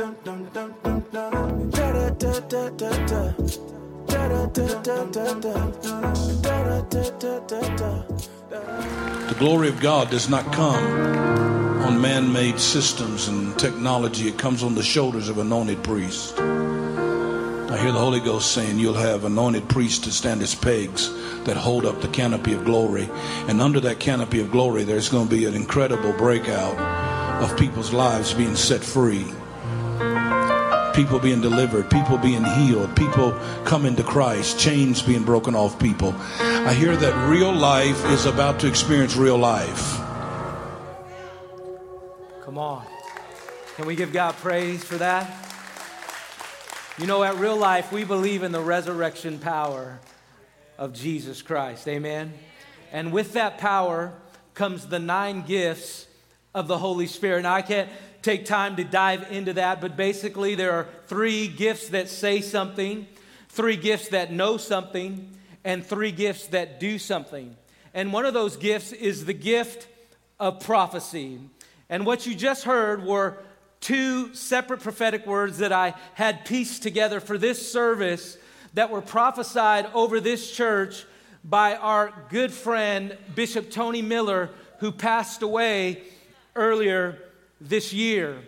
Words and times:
The 0.00 0.06
glory 9.38 9.68
of 9.68 9.78
God 9.80 10.08
does 10.08 10.30
not 10.30 10.50
come 10.54 10.82
on 11.82 12.00
man 12.00 12.32
made 12.32 12.58
systems 12.58 13.28
and 13.28 13.58
technology, 13.58 14.26
it 14.28 14.38
comes 14.38 14.62
on 14.62 14.74
the 14.74 14.82
shoulders 14.82 15.28
of 15.28 15.36
anointed 15.36 15.84
priests. 15.84 16.32
I 16.38 17.76
hear 17.78 17.92
the 17.92 17.98
Holy 17.98 18.20
Ghost 18.20 18.52
saying 18.52 18.78
you'll 18.78 18.94
have 18.94 19.26
anointed 19.26 19.68
priests 19.68 19.98
to 20.04 20.12
stand 20.12 20.40
as 20.40 20.54
pegs 20.54 21.10
that 21.44 21.58
hold 21.58 21.84
up 21.84 22.00
the 22.00 22.08
canopy 22.08 22.54
of 22.54 22.64
glory. 22.64 23.06
And 23.48 23.60
under 23.60 23.80
that 23.80 24.00
canopy 24.00 24.40
of 24.40 24.50
glory, 24.50 24.84
there's 24.84 25.10
going 25.10 25.28
to 25.28 25.36
be 25.36 25.44
an 25.44 25.54
incredible 25.54 26.14
breakout 26.14 26.78
of 27.42 27.54
people's 27.58 27.92
lives 27.92 28.32
being 28.32 28.56
set 28.56 28.82
free 28.82 29.26
people 31.00 31.18
being 31.18 31.40
delivered, 31.40 31.88
people 31.88 32.18
being 32.18 32.44
healed, 32.44 32.94
people 32.94 33.32
coming 33.64 33.96
to 33.96 34.02
Christ, 34.02 34.58
chains 34.58 35.00
being 35.00 35.24
broken 35.24 35.54
off 35.54 35.78
people. 35.78 36.14
I 36.38 36.74
hear 36.74 36.94
that 36.94 37.26
real 37.26 37.50
life 37.50 38.04
is 38.10 38.26
about 38.26 38.60
to 38.60 38.68
experience 38.68 39.16
real 39.16 39.38
life. 39.38 39.96
Come 42.44 42.58
on. 42.58 42.84
Can 43.76 43.86
we 43.86 43.96
give 43.96 44.12
God 44.12 44.34
praise 44.34 44.84
for 44.84 44.96
that? 44.96 45.26
You 46.98 47.06
know, 47.06 47.24
at 47.24 47.36
real 47.36 47.56
life, 47.56 47.90
we 47.90 48.04
believe 48.04 48.42
in 48.42 48.52
the 48.52 48.60
resurrection 48.60 49.38
power 49.38 50.00
of 50.76 50.92
Jesus 50.92 51.40
Christ. 51.40 51.88
Amen. 51.88 52.34
And 52.92 53.10
with 53.10 53.32
that 53.32 53.56
power 53.56 54.12
comes 54.52 54.86
the 54.86 54.98
nine 54.98 55.46
gifts 55.46 56.06
of 56.54 56.68
the 56.68 56.76
Holy 56.76 57.06
Spirit. 57.06 57.44
Now, 57.44 57.54
I 57.54 57.62
can't 57.62 57.88
take 58.22 58.44
time 58.44 58.76
to 58.76 58.84
dive 58.84 59.30
into 59.30 59.54
that, 59.54 59.80
but 59.80 59.96
basically, 59.96 60.54
there 60.54 60.72
are 60.72 60.86
three 61.06 61.48
gifts 61.48 61.88
that 61.88 62.08
say 62.08 62.40
something, 62.40 63.06
three 63.48 63.76
gifts 63.76 64.08
that 64.08 64.32
know 64.32 64.56
something, 64.56 65.30
and 65.64 65.84
three 65.84 66.12
gifts 66.12 66.46
that 66.48 66.80
do 66.80 66.98
something. 66.98 67.56
And 67.94 68.12
one 68.12 68.24
of 68.24 68.34
those 68.34 68.56
gifts 68.56 68.92
is 68.92 69.24
the 69.24 69.32
gift 69.32 69.88
of 70.38 70.60
prophecy. 70.60 71.40
And 71.88 72.06
what 72.06 72.26
you 72.26 72.34
just 72.34 72.64
heard 72.64 73.04
were 73.04 73.38
two 73.80 74.34
separate 74.34 74.80
prophetic 74.80 75.26
words 75.26 75.58
that 75.58 75.72
I 75.72 75.94
had 76.14 76.44
pieced 76.44 76.82
together 76.82 77.20
for 77.20 77.36
this 77.36 77.70
service 77.70 78.36
that 78.74 78.90
were 78.90 79.00
prophesied 79.00 79.86
over 79.94 80.20
this 80.20 80.50
church 80.52 81.04
by 81.42 81.74
our 81.76 82.12
good 82.28 82.52
friend, 82.52 83.16
Bishop 83.34 83.70
Tony 83.70 84.02
Miller, 84.02 84.50
who 84.78 84.92
passed 84.92 85.42
away 85.42 86.02
earlier 86.54 87.18
this 87.60 87.92
year. 87.92 88.38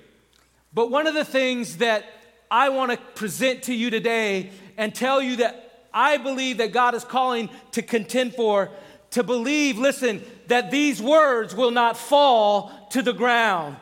But 0.72 0.91
one 0.91 1.06
of 1.06 1.14
the 1.14 1.24
things 1.24 1.78
that 1.78 2.05
I 2.50 2.70
want 2.70 2.92
to 2.92 2.96
present 3.14 3.64
to 3.64 3.74
you 3.74 3.91
today 3.91 4.50
and 4.77 4.94
tell 4.94 5.20
you 5.20 5.36
that 5.36 5.86
I 5.92 6.16
believe 6.16 6.58
that 6.58 6.72
God 6.72 6.94
is 6.94 7.04
calling 7.04 7.50
to 7.72 7.82
contend 7.82 8.34
for, 8.34 8.70
to 9.10 9.22
believe, 9.22 9.78
listen, 9.78 10.22
that 10.48 10.70
these 10.70 11.00
words 11.00 11.54
will 11.54 11.70
not 11.70 11.96
fall 11.96 12.70
to 12.91 13.02
the 13.02 13.12
ground. 13.12 13.77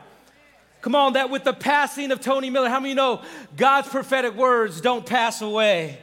Come 0.81 0.95
on, 0.95 1.13
that 1.13 1.29
with 1.29 1.43
the 1.43 1.53
passing 1.53 2.11
of 2.11 2.21
Tony 2.21 2.49
Miller, 2.49 2.69
how 2.69 2.79
many 2.79 2.93
know 2.93 3.21
God's 3.55 3.87
prophetic 3.87 4.35
words 4.35 4.81
don't 4.81 5.05
pass 5.05 5.41
away? 5.41 5.99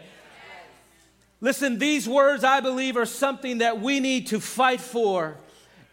Listen, 1.40 1.78
these 1.78 2.08
words 2.08 2.44
I 2.44 2.60
believe 2.60 2.96
are 2.96 3.06
something 3.06 3.58
that 3.58 3.80
we 3.80 4.00
need 4.00 4.28
to 4.28 4.40
fight 4.40 4.80
for. 4.80 5.36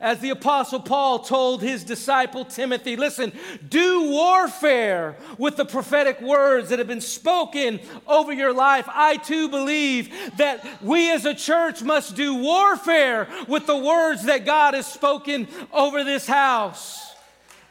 As 0.05 0.19
the 0.19 0.29
Apostle 0.29 0.81
Paul 0.81 1.17
told 1.17 1.63
his 1.63 1.83
disciple 1.83 2.45
Timothy, 2.45 2.95
listen, 2.95 3.33
do 3.67 4.11
warfare 4.11 5.17
with 5.39 5.57
the 5.57 5.65
prophetic 5.65 6.21
words 6.21 6.69
that 6.69 6.77
have 6.77 6.87
been 6.87 7.01
spoken 7.01 7.79
over 8.05 8.31
your 8.31 8.53
life. 8.53 8.85
I 8.87 9.17
too 9.17 9.49
believe 9.49 10.13
that 10.37 10.63
we 10.83 11.11
as 11.11 11.25
a 11.25 11.33
church 11.33 11.81
must 11.81 12.15
do 12.15 12.35
warfare 12.35 13.27
with 13.47 13.65
the 13.65 13.75
words 13.75 14.25
that 14.25 14.45
God 14.45 14.75
has 14.75 14.85
spoken 14.85 15.47
over 15.73 16.03
this 16.03 16.27
house. 16.27 17.15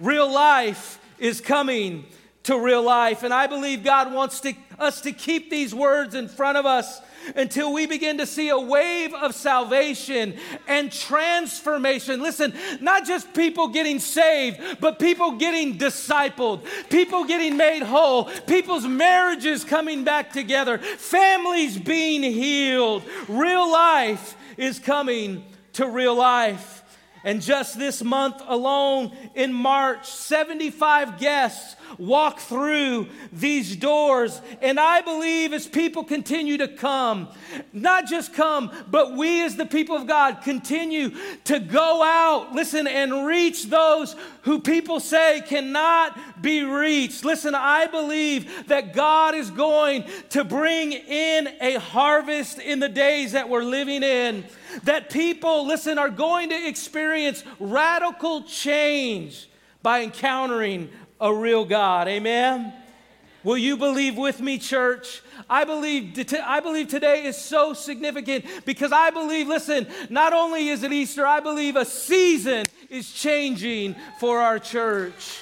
Real 0.00 0.28
life 0.28 0.98
is 1.20 1.40
coming 1.40 2.04
to 2.42 2.58
real 2.58 2.82
life, 2.82 3.22
and 3.22 3.32
I 3.32 3.46
believe 3.46 3.84
God 3.84 4.12
wants 4.12 4.40
to, 4.40 4.54
us 4.80 5.02
to 5.02 5.12
keep 5.12 5.50
these 5.50 5.72
words 5.72 6.16
in 6.16 6.26
front 6.26 6.58
of 6.58 6.66
us 6.66 7.00
until 7.36 7.72
we 7.72 7.86
begin 7.86 8.18
to 8.18 8.26
see 8.26 8.48
a 8.48 8.58
wave 8.58 9.14
of 9.14 9.34
salvation 9.34 10.34
and 10.66 10.90
transformation. 10.92 12.22
Listen, 12.22 12.52
not 12.80 13.06
just 13.06 13.32
people 13.34 13.68
getting 13.68 13.98
saved, 13.98 14.80
but 14.80 14.98
people 14.98 15.32
getting 15.32 15.78
discipled, 15.78 16.64
people 16.90 17.24
getting 17.24 17.56
made 17.56 17.82
whole, 17.82 18.24
people's 18.24 18.86
marriages 18.86 19.64
coming 19.64 20.04
back 20.04 20.32
together, 20.32 20.78
families 20.78 21.78
being 21.78 22.22
healed. 22.22 23.02
Real 23.28 23.70
life 23.70 24.36
is 24.56 24.78
coming 24.78 25.44
to 25.74 25.88
real 25.88 26.14
life. 26.14 26.82
And 27.24 27.40
just 27.40 27.78
this 27.78 28.04
month 28.04 28.42
alone, 28.46 29.16
in 29.34 29.52
March, 29.52 30.06
75 30.06 31.18
guests 31.18 31.74
walk 31.98 32.40
through 32.40 33.08
these 33.32 33.76
doors. 33.76 34.40
And 34.60 34.78
I 34.78 35.00
believe 35.00 35.52
as 35.52 35.66
people 35.66 36.04
continue 36.04 36.58
to 36.58 36.68
come, 36.68 37.28
not 37.72 38.06
just 38.06 38.34
come, 38.34 38.70
but 38.90 39.12
we 39.12 39.44
as 39.44 39.56
the 39.56 39.66
people 39.66 39.96
of 39.96 40.06
God 40.06 40.42
continue 40.42 41.10
to 41.44 41.58
go 41.58 42.02
out, 42.02 42.52
listen, 42.52 42.86
and 42.86 43.26
reach 43.26 43.66
those 43.66 44.16
who 44.42 44.60
people 44.60 45.00
say 45.00 45.42
cannot 45.46 46.42
be 46.42 46.62
reached. 46.62 47.24
Listen, 47.24 47.54
I 47.54 47.86
believe 47.86 48.68
that 48.68 48.92
God 48.92 49.34
is 49.34 49.50
going 49.50 50.04
to 50.30 50.44
bring 50.44 50.92
in 50.92 51.48
a 51.60 51.78
harvest 51.78 52.58
in 52.58 52.80
the 52.80 52.88
days 52.88 53.32
that 53.32 53.48
we're 53.48 53.64
living 53.64 54.02
in 54.02 54.44
that 54.82 55.10
people, 55.10 55.66
listen, 55.66 55.98
are 55.98 56.10
going 56.10 56.50
to 56.50 56.68
experience 56.68 57.44
radical 57.58 58.42
change 58.42 59.48
by 59.82 60.02
encountering 60.02 60.90
a 61.24 61.34
real 61.34 61.64
God. 61.64 62.06
Amen? 62.06 62.72
Will 63.42 63.56
you 63.56 63.78
believe 63.78 64.16
with 64.16 64.40
me, 64.40 64.58
church? 64.58 65.22
I 65.48 65.64
believe, 65.64 66.18
I 66.44 66.60
believe 66.60 66.88
today 66.88 67.24
is 67.24 67.36
so 67.38 67.72
significant 67.72 68.44
because 68.66 68.92
I 68.92 69.08
believe, 69.08 69.48
listen, 69.48 69.86
not 70.10 70.34
only 70.34 70.68
is 70.68 70.82
it 70.82 70.92
Easter, 70.92 71.26
I 71.26 71.40
believe 71.40 71.76
a 71.76 71.84
season 71.86 72.66
is 72.90 73.10
changing 73.10 73.96
for 74.20 74.40
our 74.40 74.58
church. 74.58 75.40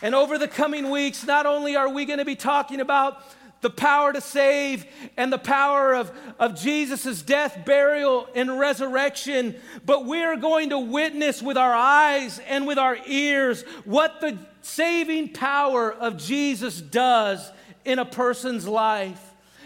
And 0.00 0.14
over 0.14 0.38
the 0.38 0.48
coming 0.48 0.90
weeks, 0.90 1.24
not 1.24 1.44
only 1.44 1.76
are 1.76 1.90
we 1.90 2.06
going 2.06 2.18
to 2.18 2.24
be 2.24 2.36
talking 2.36 2.80
about 2.80 3.22
the 3.60 3.70
power 3.70 4.12
to 4.12 4.20
save 4.20 4.86
and 5.16 5.32
the 5.32 5.38
power 5.38 5.94
of, 5.94 6.12
of 6.38 6.60
Jesus' 6.60 7.22
death, 7.22 7.64
burial, 7.64 8.28
and 8.34 8.58
resurrection. 8.58 9.56
But 9.84 10.04
we're 10.04 10.36
going 10.36 10.70
to 10.70 10.78
witness 10.78 11.42
with 11.42 11.56
our 11.56 11.74
eyes 11.74 12.38
and 12.48 12.66
with 12.66 12.78
our 12.78 12.96
ears 13.06 13.62
what 13.84 14.20
the 14.20 14.38
saving 14.62 15.32
power 15.32 15.92
of 15.92 16.16
Jesus 16.16 16.80
does 16.80 17.50
in 17.84 17.98
a 17.98 18.04
person's 18.04 18.68
life. 18.68 19.22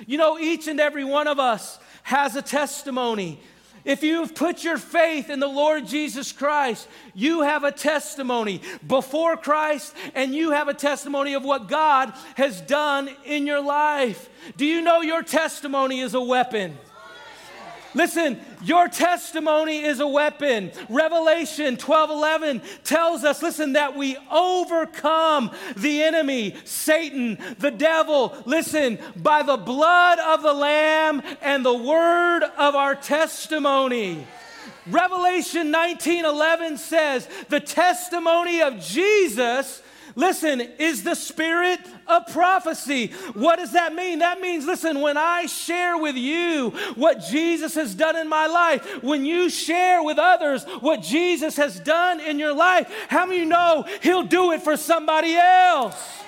You 0.07 0.19
know, 0.19 0.39
each 0.39 0.69
and 0.69 0.81
every 0.81 1.05
one 1.05 1.27
of 1.27 1.39
us 1.39 1.79
has 2.03 2.37
a 2.37 2.43
testimony. 2.43 3.41
If 3.85 4.03
you've 4.03 4.35
put 4.35 4.63
your 4.63 4.79
faith 4.79 5.31
in 5.31 5.41
the 5.41 5.49
Lord 5.49 5.87
Jesus 5.87 6.33
Christ, 6.33 6.87
you 7.15 7.43
have 7.43 7.65
a 7.65 7.73
testimony 7.73 8.61
before 8.87 9.37
Christ 9.37 9.95
and 10.15 10.35
you 10.35 10.51
have 10.51 10.69
a 10.69 10.75
testimony 10.75 11.35
of 11.35 11.45
what 11.45 11.69
God 11.69 12.13
has 12.37 12.61
done 12.61 13.11
in 13.25 13.47
your 13.47 13.61
life. 13.61 14.29
Do 14.57 14.67
you 14.67 14.83
know 14.83 15.01
your 15.01 15.23
testimony 15.23 16.01
is 16.01 16.15
a 16.15 16.21
weapon? 16.21 16.77
Listen, 17.95 18.41
your 18.63 18.89
testimony 18.89 19.83
is 19.83 20.01
a 20.01 20.07
weapon. 20.07 20.71
Revelation 20.89 21.77
12 21.77 22.11
11 22.11 22.63
tells 22.85 23.25
us, 23.25 23.43
listen, 23.43 23.73
that 23.73 23.97
we 23.97 24.17
overcome 24.31 25.51
the 25.77 26.03
enemy, 26.03 26.55
Satan, 26.65 27.39
the 27.59 27.71
devil, 27.71 28.37
listen, 28.47 28.99
by 29.17 29.43
the 29.43 29.57
blood 29.57 30.19
of 30.19 30.43
the 30.43 30.53
Lamb 30.53 31.23
and 31.41 31.65
the 31.65 31.75
word 31.75 32.43
of 32.43 32.75
our 32.75 32.95
testimony. 32.95 34.27
Revelation 34.87 35.71
19 35.71 36.25
11 36.25 36.79
says, 36.79 37.29
the 37.49 37.61
testimony 37.61 38.63
of 38.63 38.81
Jesus 38.81 39.83
listen, 40.15 40.61
is 40.61 41.03
the 41.03 41.15
spirit 41.15 41.81
of 42.07 42.27
prophecy. 42.29 43.09
What 43.35 43.57
does 43.57 43.73
that 43.73 43.95
mean? 43.95 44.21
That 44.21 44.41
means, 44.41 44.67
listen, 44.67 45.01
when 45.01 45.17
I 45.17 45.47
share 45.47 45.99
with 45.99 46.17
you 46.17 46.71
what 46.95 47.21
Jesus 47.21 47.75
has 47.75 47.95
done 47.95 48.17
in 48.17 48.29
my 48.29 48.47
life, 48.47 49.03
when 49.03 49.25
you 49.25 49.51
share 49.51 50.03
with 50.03 50.19
others 50.19 50.65
what 50.81 51.03
Jesus 51.03 51.57
has 51.57 51.81
done 51.81 52.21
in 52.21 52.39
your 52.39 52.55
life, 52.55 52.91
how 53.09 53.27
many 53.27 53.41
you 53.41 53.47
know 53.47 53.85
He'll 54.03 54.23
do 54.23 54.53
it 54.53 54.63
for 54.63 54.77
somebody 54.77 55.37
else? 55.37 56.21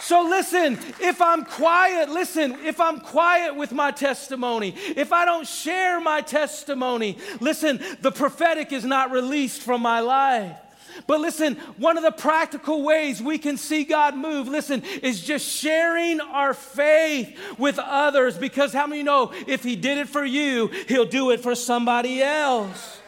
So 0.00 0.22
listen, 0.22 0.78
if 1.00 1.20
I'm 1.20 1.44
quiet, 1.44 2.10
listen, 2.10 2.52
if 2.64 2.80
I'm 2.80 3.00
quiet 3.00 3.56
with 3.56 3.72
my 3.72 3.90
testimony, 3.90 4.72
if 4.94 5.12
I 5.12 5.24
don't 5.24 5.48
share 5.48 5.98
my 5.98 6.20
testimony, 6.20 7.18
listen, 7.40 7.80
the 8.02 8.12
prophetic 8.12 8.70
is 8.70 8.84
not 8.84 9.10
released 9.10 9.62
from 9.62 9.82
my 9.82 9.98
life. 9.98 10.56
But 11.06 11.20
listen, 11.20 11.56
one 11.76 11.96
of 11.96 12.02
the 12.02 12.12
practical 12.12 12.82
ways 12.82 13.22
we 13.22 13.38
can 13.38 13.56
see 13.56 13.84
God 13.84 14.16
move, 14.16 14.48
listen, 14.48 14.82
is 15.02 15.22
just 15.22 15.46
sharing 15.46 16.20
our 16.20 16.54
faith 16.54 17.38
with 17.58 17.78
others 17.78 18.38
because 18.38 18.72
how 18.72 18.86
many 18.86 19.02
know 19.02 19.32
if 19.46 19.62
He 19.62 19.76
did 19.76 19.98
it 19.98 20.08
for 20.08 20.24
you, 20.24 20.68
He'll 20.88 21.06
do 21.06 21.30
it 21.30 21.40
for 21.40 21.54
somebody 21.54 22.22
else? 22.22 23.00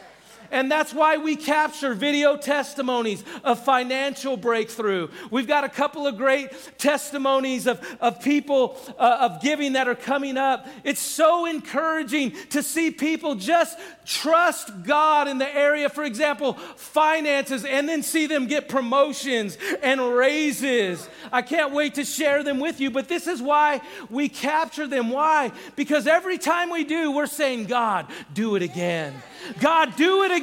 And 0.51 0.71
that's 0.71 0.93
why 0.93 1.17
we 1.17 1.35
capture 1.35 1.93
video 1.93 2.37
testimonies 2.37 3.23
of 3.43 3.63
financial 3.63 4.37
breakthrough. 4.37 5.09
We've 5.29 5.47
got 5.47 5.63
a 5.63 5.69
couple 5.69 6.07
of 6.07 6.17
great 6.17 6.49
testimonies 6.77 7.67
of, 7.67 7.85
of 8.01 8.21
people 8.21 8.77
uh, 8.97 9.29
of 9.29 9.41
giving 9.41 9.73
that 9.73 9.87
are 9.87 9.95
coming 9.95 10.37
up. 10.37 10.67
It's 10.83 11.01
so 11.01 11.45
encouraging 11.45 12.31
to 12.49 12.63
see 12.63 12.91
people 12.91 13.35
just 13.35 13.77
trust 14.05 14.83
God 14.83 15.27
in 15.27 15.37
the 15.37 15.55
area, 15.55 15.89
for 15.89 16.03
example, 16.03 16.53
finances, 16.53 17.63
and 17.65 17.87
then 17.87 18.01
see 18.01 18.25
them 18.25 18.47
get 18.47 18.69
promotions 18.69 19.57
and 19.83 20.01
raises. 20.01 21.07
I 21.31 21.41
can't 21.41 21.73
wait 21.73 21.95
to 21.95 22.05
share 22.05 22.43
them 22.43 22.59
with 22.59 22.79
you, 22.79 22.89
but 22.89 23.07
this 23.07 23.27
is 23.27 23.41
why 23.41 23.81
we 24.09 24.29
capture 24.29 24.87
them. 24.87 25.09
Why? 25.09 25.51
Because 25.75 26.07
every 26.07 26.37
time 26.37 26.69
we 26.69 26.83
do, 26.83 27.11
we're 27.11 27.27
saying, 27.27 27.65
God, 27.65 28.07
do 28.33 28.55
it 28.55 28.63
again. 28.63 29.13
God, 29.59 29.95
do 29.95 30.23
it 30.23 30.31
again. 30.31 30.38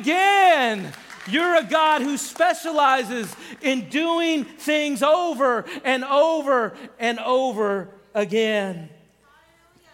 You're 1.28 1.56
a 1.56 1.64
God 1.64 2.02
who 2.02 2.16
specializes 2.16 3.34
in 3.60 3.88
doing 3.88 4.44
things 4.44 5.02
over 5.02 5.64
and 5.84 6.04
over 6.04 6.76
and 6.98 7.19
over 7.19 7.88
again. 8.14 8.90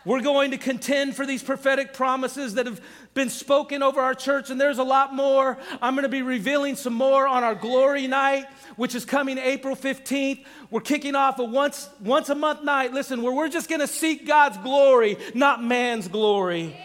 We're 0.05 0.21
going 0.21 0.51
to 0.51 0.59
contend 0.59 1.15
for 1.15 1.25
these 1.25 1.45
prophetic 1.45 1.95
promises 1.95 2.55
that 2.55 2.67
have 2.67 2.81
been 3.15 3.31
spoken 3.31 3.85
over 3.85 4.01
our 4.01 4.15
church, 4.15 4.51
and 4.51 4.61
there's 4.61 4.79
a 4.79 4.85
lot 4.85 5.15
more. 5.15 5.57
I'm 5.81 5.95
going 5.95 6.03
to 6.03 6.09
be 6.09 6.23
revealing 6.23 6.75
some 6.75 6.95
more 6.95 7.27
on 7.27 7.45
our 7.45 7.55
glory 7.55 8.09
night, 8.09 8.47
which 8.75 8.97
is 8.97 9.05
coming 9.05 9.39
April 9.39 9.77
15th. 9.77 10.45
We're 10.71 10.81
kicking 10.81 11.15
off 11.15 11.39
a 11.39 11.45
once, 11.45 11.89
once 12.01 12.31
a 12.31 12.35
month 12.35 12.65
night, 12.65 12.93
listen, 12.93 13.23
where 13.23 13.33
we're 13.33 13.49
just 13.49 13.69
going 13.69 13.81
to 13.81 13.87
seek 13.87 14.27
God's 14.27 14.59
glory, 14.59 15.19
not 15.35 15.63
man's 15.63 16.09
glory. 16.09 16.77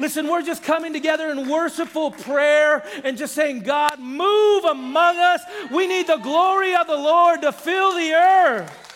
Listen, 0.00 0.28
we're 0.28 0.42
just 0.42 0.62
coming 0.62 0.94
together 0.94 1.30
in 1.30 1.46
worshipful 1.46 2.12
prayer 2.12 2.82
and 3.04 3.18
just 3.18 3.34
saying, 3.34 3.60
God, 3.60 3.98
move 4.00 4.64
among 4.64 5.18
us. 5.18 5.42
We 5.70 5.86
need 5.86 6.06
the 6.06 6.16
glory 6.16 6.74
of 6.74 6.86
the 6.86 6.96
Lord 6.96 7.42
to 7.42 7.52
fill 7.52 7.94
the 7.94 8.14
earth. 8.14 8.86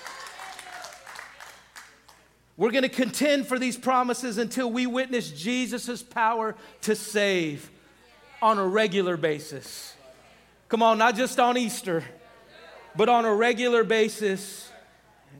We're 2.56 2.70
going 2.70 2.84
to 2.84 2.88
contend 2.88 3.46
for 3.46 3.58
these 3.58 3.76
promises 3.76 4.38
until 4.38 4.70
we 4.70 4.86
witness 4.86 5.30
Jesus' 5.30 6.02
power 6.02 6.54
to 6.82 6.94
save 6.96 7.70
on 8.40 8.58
a 8.58 8.66
regular 8.66 9.18
basis. 9.18 9.94
Come 10.70 10.82
on, 10.82 10.96
not 10.96 11.16
just 11.16 11.38
on 11.38 11.58
Easter, 11.58 12.02
but 12.96 13.10
on 13.10 13.26
a 13.26 13.34
regular 13.34 13.84
basis. 13.84 14.70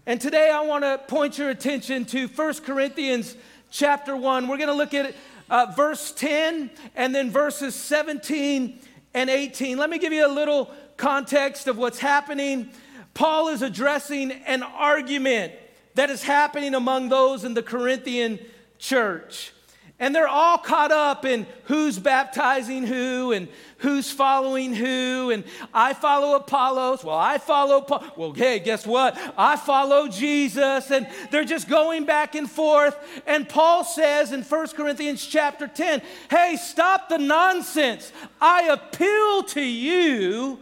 And 0.05 0.20
today 0.20 0.50
I 0.50 0.61
want 0.62 0.84
to 0.84 0.99
point 1.08 1.38
your 1.38 1.49
attention 1.49 2.05
to 2.06 2.26
1 2.26 2.55
Corinthians 2.64 3.34
chapter 3.70 4.16
1. 4.16 4.46
We're 4.46 4.58
going 4.58 4.69
to 4.69 4.75
look 4.75 4.93
at 4.93 5.14
uh, 5.50 5.73
verse 5.76 6.12
10 6.12 6.70
and 6.94 7.14
then 7.14 7.31
verses 7.31 7.75
17 7.75 8.81
and 9.12 9.31
18. 9.31 9.79
Let 9.79 9.91
me 9.91 9.99
give 9.99 10.12
you 10.12 10.26
a 10.26 10.32
little 10.32 10.70
context 10.96 11.67
of 11.67 11.79
what's 11.79 11.99
happening. 11.99 12.70
Paul 13.14 13.49
is 13.49 13.62
addressing 13.62 14.32
an 14.32 14.62
argument 14.62 15.52
that 15.94 16.11
is 16.11 16.23
happening 16.23 16.75
among 16.75 17.08
those 17.08 17.44
in 17.44 17.55
the 17.55 17.62
Corinthian 17.62 18.38
church. 18.79 19.52
And 20.00 20.12
they're 20.12 20.29
all 20.29 20.58
caught 20.58 20.91
up 20.91 21.25
in 21.25 21.46
who's 21.64 22.00
baptizing 22.00 22.85
who 22.85 23.31
and 23.31 23.46
who's 23.79 24.11
following 24.11 24.75
who. 24.75 25.31
And 25.31 25.44
I 25.73 25.94
follow 25.94 26.35
Apollos. 26.35 27.05
Well, 27.05 27.17
I 27.17 27.38
follow 27.38 27.81
Paul. 27.81 28.05
Well, 28.17 28.32
hey, 28.32 28.58
guess 28.58 28.85
what? 28.85 29.17
I 29.38 29.56
follow 29.56 30.08
Jesus. 30.08 30.91
And 30.91 31.06
they're 31.31 31.44
just 31.44 31.69
going 31.69 32.06
back 32.06 32.35
and 32.35 32.50
forth. 32.50 32.96
And 33.25 33.49
Paul 33.49 33.85
says 33.85 34.32
in 34.32 34.43
1 34.43 34.69
Corinthians 34.69 35.25
chapter 35.25 35.69
10, 35.69 36.02
hey, 36.29 36.56
stop 36.61 37.08
the 37.08 37.19
nonsense. 37.19 38.12
I 38.40 38.64
appeal 38.64 39.44
to 39.55 39.62
you, 39.62 40.58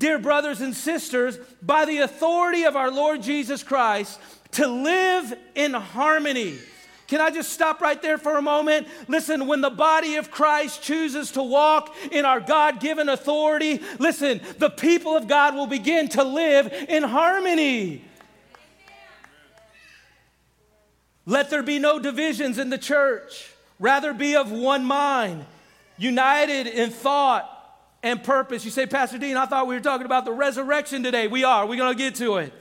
dear 0.00 0.18
brothers 0.18 0.60
and 0.60 0.74
sisters, 0.74 1.38
by 1.62 1.84
the 1.84 1.98
authority 1.98 2.64
of 2.64 2.74
our 2.74 2.90
Lord 2.90 3.22
Jesus 3.22 3.62
Christ, 3.62 4.18
to 4.52 4.66
live 4.66 5.32
in 5.54 5.74
harmony 5.74 6.58
can 7.06 7.20
I 7.20 7.30
just 7.30 7.52
stop 7.52 7.80
right 7.80 8.00
there 8.00 8.16
for 8.16 8.38
a 8.38 8.42
moment? 8.42 8.88
Listen, 9.08 9.46
when 9.46 9.60
the 9.60 9.70
body 9.70 10.16
of 10.16 10.30
Christ 10.30 10.82
chooses 10.82 11.32
to 11.32 11.42
walk 11.42 11.94
in 12.10 12.24
our 12.24 12.40
God 12.40 12.80
given 12.80 13.08
authority, 13.08 13.80
listen, 13.98 14.40
the 14.58 14.70
people 14.70 15.16
of 15.16 15.28
God 15.28 15.54
will 15.54 15.66
begin 15.66 16.08
to 16.10 16.24
live 16.24 16.72
in 16.88 17.02
harmony. 17.02 18.04
Let 21.26 21.50
there 21.50 21.62
be 21.62 21.78
no 21.78 21.98
divisions 21.98 22.58
in 22.58 22.70
the 22.70 22.78
church, 22.78 23.50
rather, 23.78 24.14
be 24.14 24.36
of 24.36 24.50
one 24.50 24.84
mind, 24.84 25.44
united 25.98 26.66
in 26.66 26.90
thought 26.90 27.50
and 28.02 28.22
purpose. 28.22 28.64
You 28.64 28.70
say, 28.70 28.86
Pastor 28.86 29.18
Dean, 29.18 29.36
I 29.36 29.46
thought 29.46 29.66
we 29.66 29.74
were 29.74 29.80
talking 29.80 30.06
about 30.06 30.24
the 30.24 30.32
resurrection 30.32 31.02
today. 31.02 31.26
We 31.26 31.44
are. 31.44 31.66
We're 31.66 31.76
going 31.76 31.96
to 31.96 31.98
get 31.98 32.14
to 32.16 32.36
it. 32.36 32.52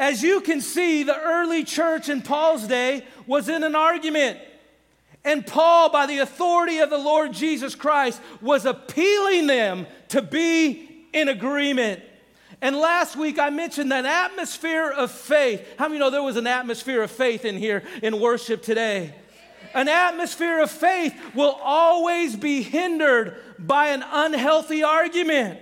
As 0.00 0.22
you 0.22 0.40
can 0.40 0.62
see, 0.62 1.02
the 1.02 1.20
early 1.20 1.62
church 1.62 2.08
in 2.08 2.22
Paul's 2.22 2.66
day 2.66 3.04
was 3.26 3.50
in 3.50 3.62
an 3.62 3.76
argument. 3.76 4.38
And 5.26 5.46
Paul, 5.46 5.90
by 5.90 6.06
the 6.06 6.20
authority 6.20 6.78
of 6.78 6.88
the 6.88 6.96
Lord 6.96 7.34
Jesus 7.34 7.74
Christ, 7.74 8.18
was 8.40 8.64
appealing 8.64 9.46
them 9.46 9.86
to 10.08 10.22
be 10.22 11.04
in 11.12 11.28
agreement. 11.28 12.02
And 12.62 12.76
last 12.76 13.14
week 13.14 13.38
I 13.38 13.50
mentioned 13.50 13.92
that 13.92 14.06
atmosphere 14.06 14.88
of 14.88 15.10
faith. 15.10 15.66
How 15.78 15.88
many 15.88 16.00
know 16.00 16.08
there 16.08 16.22
was 16.22 16.38
an 16.38 16.46
atmosphere 16.46 17.02
of 17.02 17.10
faith 17.10 17.44
in 17.44 17.58
here 17.58 17.82
in 18.02 18.20
worship 18.20 18.62
today? 18.62 19.14
An 19.74 19.86
atmosphere 19.86 20.60
of 20.60 20.70
faith 20.70 21.14
will 21.34 21.58
always 21.62 22.36
be 22.36 22.62
hindered 22.62 23.36
by 23.58 23.88
an 23.88 24.02
unhealthy 24.10 24.82
argument. 24.82 25.60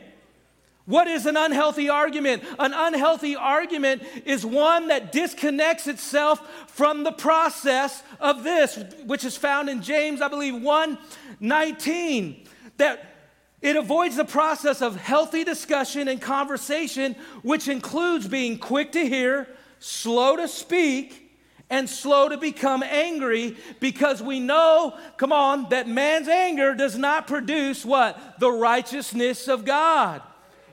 What 0.88 1.06
is 1.06 1.26
an 1.26 1.36
unhealthy 1.36 1.90
argument? 1.90 2.42
An 2.58 2.72
unhealthy 2.74 3.36
argument 3.36 4.02
is 4.24 4.46
one 4.46 4.88
that 4.88 5.12
disconnects 5.12 5.86
itself 5.86 6.40
from 6.70 7.04
the 7.04 7.12
process 7.12 8.02
of 8.18 8.42
this, 8.42 8.82
which 9.04 9.22
is 9.22 9.36
found 9.36 9.68
in 9.68 9.82
James, 9.82 10.22
I 10.22 10.28
believe, 10.28 10.62
1 10.62 10.98
19. 11.40 12.46
That 12.78 13.04
it 13.60 13.76
avoids 13.76 14.16
the 14.16 14.24
process 14.24 14.80
of 14.80 14.96
healthy 14.96 15.44
discussion 15.44 16.08
and 16.08 16.22
conversation, 16.22 17.16
which 17.42 17.68
includes 17.68 18.26
being 18.26 18.58
quick 18.58 18.92
to 18.92 19.06
hear, 19.06 19.46
slow 19.80 20.36
to 20.36 20.48
speak, 20.48 21.36
and 21.68 21.86
slow 21.86 22.30
to 22.30 22.38
become 22.38 22.82
angry 22.82 23.58
because 23.78 24.22
we 24.22 24.40
know, 24.40 24.96
come 25.18 25.32
on, 25.32 25.68
that 25.68 25.86
man's 25.86 26.28
anger 26.28 26.74
does 26.74 26.96
not 26.96 27.26
produce 27.26 27.84
what? 27.84 28.40
The 28.40 28.50
righteousness 28.50 29.48
of 29.48 29.66
God. 29.66 30.22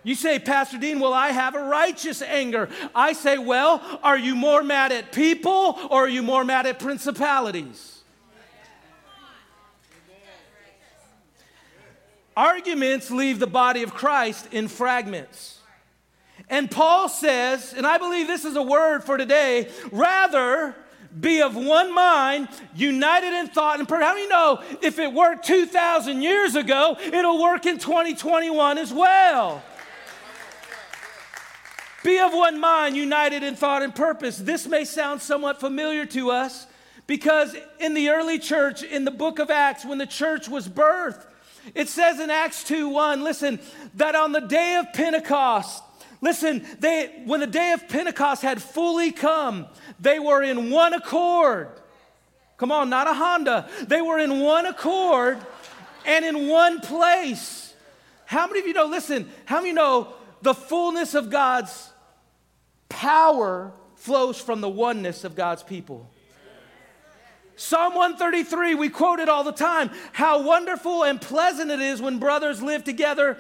You 0.06 0.14
say, 0.14 0.38
Pastor 0.38 0.78
Dean, 0.78 1.00
well, 1.00 1.14
I 1.14 1.30
have 1.30 1.56
a 1.56 1.64
righteous 1.64 2.22
anger. 2.22 2.70
I 2.94 3.14
say, 3.14 3.40
well, 3.40 3.82
are 4.04 4.18
you 4.18 4.36
more 4.36 4.62
mad 4.62 4.92
at 4.92 5.12
people 5.12 5.80
or 5.90 6.06
are 6.06 6.08
you 6.08 6.22
more 6.22 6.46
mad 6.46 6.68
at 6.68 6.78
principalities? 6.78 8.04
Arguments 12.38 13.10
leave 13.10 13.40
the 13.40 13.48
body 13.48 13.82
of 13.82 13.96
Christ 13.96 14.48
in 14.52 14.68
fragments. 14.68 15.58
And 16.50 16.70
Paul 16.70 17.10
says, 17.10 17.74
and 17.74 17.88
I 17.88 17.98
believe 17.98 18.28
this 18.28 18.46
is 18.46 18.56
a 18.56 18.62
word 18.62 19.04
for 19.04 19.18
today, 19.18 19.72
rather 19.92 20.76
be 21.20 21.42
of 21.42 21.56
one 21.56 21.96
mind, 21.96 22.50
united 22.76 23.34
in 23.40 23.48
thought 23.48 23.80
and 23.80 23.88
prayer. 23.88 24.04
How 24.04 24.14
do 24.14 24.20
you 24.20 24.30
know 24.30 24.62
if 24.84 25.00
it 25.00 25.12
worked 25.12 25.48
2,000 25.48 26.22
years 26.22 26.56
ago, 26.56 26.96
it'll 27.00 27.42
work 27.42 27.66
in 27.66 27.80
2021 27.80 28.78
as 28.78 28.94
well? 28.94 29.64
Be 32.06 32.20
of 32.20 32.34
one 32.34 32.60
mind, 32.60 32.96
united 32.96 33.42
in 33.42 33.56
thought 33.56 33.82
and 33.82 33.94
purpose. 33.94 34.38
This 34.38 34.68
may 34.68 34.86
sound 34.86 35.24
somewhat 35.24 35.60
familiar 35.60 36.06
to 36.06 36.30
us 36.30 36.68
because 37.08 37.56
in 37.80 37.96
the 37.96 38.10
early 38.10 38.38
church, 38.38 38.84
in 38.84 39.06
the 39.06 39.12
book 39.12 39.40
of 39.40 39.50
Acts, 39.50 39.84
when 39.84 39.98
the 39.98 40.06
church 40.06 40.48
was 40.48 40.70
birthed, 40.70 41.26
it 41.74 41.90
says 41.90 42.20
in 42.20 42.30
Acts 42.30 42.64
2 42.66 42.90
1, 42.90 43.24
listen, 43.24 43.60
that 43.96 44.14
on 44.14 44.34
the 44.34 44.42
day 44.42 44.76
of 44.76 44.94
Pentecost, 44.94 45.82
listen, 46.22 46.64
they, 46.78 47.24
when 47.26 47.40
the 47.40 47.48
day 47.48 47.72
of 47.72 47.90
Pentecost 47.90 48.44
had 48.44 48.62
fully 48.62 49.12
come, 49.12 49.66
they 50.00 50.20
were 50.20 50.44
in 50.44 50.70
one 50.70 50.94
accord. 50.94 51.70
Come 52.58 52.72
on, 52.72 52.88
not 52.88 53.08
a 53.08 53.16
Honda. 53.16 53.68
They 53.82 54.04
were 54.04 54.20
in 54.20 54.42
one 54.42 54.68
accord 54.68 55.40
and 56.06 56.24
in 56.24 56.48
one 56.50 56.82
place. 56.82 57.74
How 58.28 58.46
many 58.46 58.60
of 58.60 58.68
you 58.68 58.74
know, 58.74 58.86
listen, 58.86 59.28
how 59.46 59.62
many 59.62 59.74
know 59.74 60.14
the 60.44 60.54
fullness 60.54 61.16
of 61.16 61.32
God's 61.32 61.94
Power 62.96 63.74
flows 63.96 64.40
from 64.40 64.62
the 64.62 64.70
oneness 64.70 65.26
of 65.26 65.36
God's 65.36 65.62
people. 65.62 66.10
Psalm 67.58 67.94
133, 67.94 68.74
we 68.76 68.88
quote 68.88 69.20
it 69.20 69.28
all 69.28 69.44
the 69.44 69.52
time. 69.52 69.92
How 70.14 70.42
wonderful 70.42 71.04
and 71.04 71.20
pleasant 71.22 71.72
it 71.72 71.82
is 71.82 72.02
when 72.02 72.20
brothers 72.20 72.62
live 72.62 72.86
together 72.86 73.38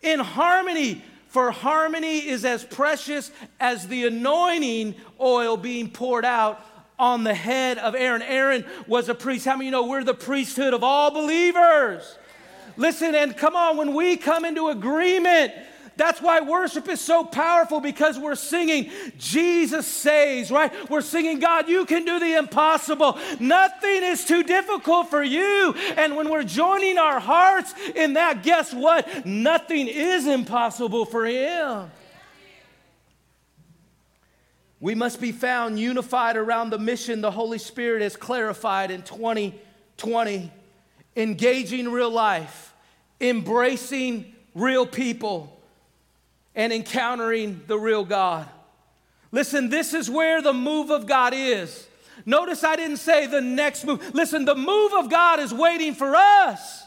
in 0.00 0.20
harmony. 0.20 1.02
For 1.26 1.50
harmony 1.50 2.18
is 2.18 2.44
as 2.44 2.62
precious 2.62 3.32
as 3.58 3.88
the 3.88 4.06
anointing 4.06 4.94
oil 5.20 5.56
being 5.56 5.90
poured 5.90 6.24
out 6.24 6.64
on 6.96 7.24
the 7.24 7.34
head 7.34 7.78
of 7.78 7.96
Aaron. 7.96 8.22
Aaron 8.22 8.64
was 8.86 9.08
a 9.08 9.14
priest. 9.14 9.44
How 9.44 9.56
many 9.56 9.66
of 9.66 9.66
you 9.66 9.70
know 9.72 9.86
we're 9.88 10.04
the 10.04 10.14
priesthood 10.14 10.72
of 10.72 10.84
all 10.84 11.10
believers? 11.10 12.16
Listen, 12.76 13.16
and 13.16 13.36
come 13.36 13.56
on, 13.56 13.76
when 13.76 13.92
we 13.92 14.16
come 14.16 14.44
into 14.44 14.68
agreement, 14.68 15.52
that's 15.96 16.20
why 16.20 16.40
worship 16.40 16.88
is 16.88 17.00
so 17.00 17.24
powerful 17.24 17.80
because 17.80 18.18
we're 18.18 18.34
singing, 18.34 18.90
Jesus 19.18 19.86
saves, 19.86 20.50
right? 20.50 20.72
We're 20.90 21.00
singing, 21.00 21.38
God, 21.38 21.68
you 21.68 21.86
can 21.86 22.04
do 22.04 22.18
the 22.18 22.36
impossible. 22.36 23.18
Nothing 23.38 24.02
is 24.02 24.24
too 24.24 24.42
difficult 24.42 25.10
for 25.10 25.22
you. 25.22 25.74
And 25.96 26.16
when 26.16 26.30
we're 26.30 26.44
joining 26.44 26.98
our 26.98 27.20
hearts 27.20 27.74
in 27.94 28.14
that, 28.14 28.42
guess 28.42 28.74
what? 28.74 29.24
Nothing 29.24 29.88
is 29.88 30.26
impossible 30.26 31.04
for 31.04 31.24
Him. 31.24 31.90
We 34.80 34.94
must 34.94 35.20
be 35.20 35.32
found 35.32 35.78
unified 35.78 36.36
around 36.36 36.70
the 36.70 36.78
mission 36.78 37.20
the 37.20 37.30
Holy 37.30 37.58
Spirit 37.58 38.02
has 38.02 38.16
clarified 38.16 38.90
in 38.90 39.02
2020, 39.02 40.52
engaging 41.16 41.90
real 41.90 42.10
life, 42.10 42.74
embracing 43.20 44.34
real 44.54 44.84
people, 44.86 45.53
and 46.54 46.72
encountering 46.72 47.62
the 47.66 47.78
real 47.78 48.04
God. 48.04 48.48
Listen, 49.32 49.68
this 49.68 49.94
is 49.94 50.08
where 50.08 50.40
the 50.40 50.52
move 50.52 50.90
of 50.90 51.06
God 51.06 51.32
is. 51.34 51.88
Notice 52.24 52.62
I 52.62 52.76
didn't 52.76 52.98
say 52.98 53.26
the 53.26 53.40
next 53.40 53.84
move. 53.84 54.14
Listen, 54.14 54.44
the 54.44 54.54
move 54.54 54.92
of 54.94 55.10
God 55.10 55.40
is 55.40 55.52
waiting 55.52 55.94
for 55.94 56.14
us. 56.14 56.84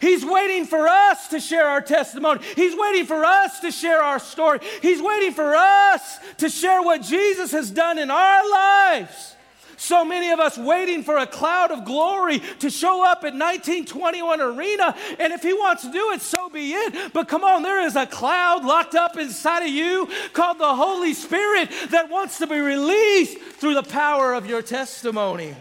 He's 0.00 0.24
waiting 0.24 0.66
for 0.66 0.88
us 0.88 1.28
to 1.28 1.40
share 1.40 1.66
our 1.66 1.80
testimony. 1.80 2.40
He's 2.54 2.74
waiting 2.76 3.06
for 3.06 3.24
us 3.24 3.60
to 3.60 3.70
share 3.70 4.02
our 4.02 4.18
story. 4.18 4.60
He's 4.82 5.00
waiting 5.00 5.32
for 5.32 5.54
us 5.54 6.18
to 6.38 6.48
share 6.48 6.82
what 6.82 7.02
Jesus 7.02 7.52
has 7.52 7.70
done 7.70 7.98
in 7.98 8.10
our 8.10 8.50
lives. 8.50 9.35
So 9.76 10.04
many 10.04 10.30
of 10.30 10.40
us 10.40 10.56
waiting 10.56 11.02
for 11.02 11.18
a 11.18 11.26
cloud 11.26 11.70
of 11.70 11.84
glory 11.84 12.40
to 12.60 12.70
show 12.70 13.04
up 13.04 13.18
at 13.18 13.34
1921 13.34 14.40
Arena. 14.40 14.96
And 15.18 15.32
if 15.32 15.42
he 15.42 15.52
wants 15.52 15.82
to 15.82 15.92
do 15.92 16.12
it, 16.12 16.22
so 16.22 16.48
be 16.48 16.72
it. 16.72 17.12
But 17.12 17.28
come 17.28 17.44
on, 17.44 17.62
there 17.62 17.82
is 17.82 17.96
a 17.96 18.06
cloud 18.06 18.64
locked 18.64 18.94
up 18.94 19.16
inside 19.16 19.64
of 19.64 19.70
you 19.70 20.08
called 20.32 20.58
the 20.58 20.74
Holy 20.74 21.14
Spirit 21.14 21.70
that 21.90 22.08
wants 22.08 22.38
to 22.38 22.46
be 22.46 22.58
released 22.58 23.38
through 23.38 23.74
the 23.74 23.82
power 23.82 24.34
of 24.34 24.46
your 24.46 24.62
testimony. 24.62 25.54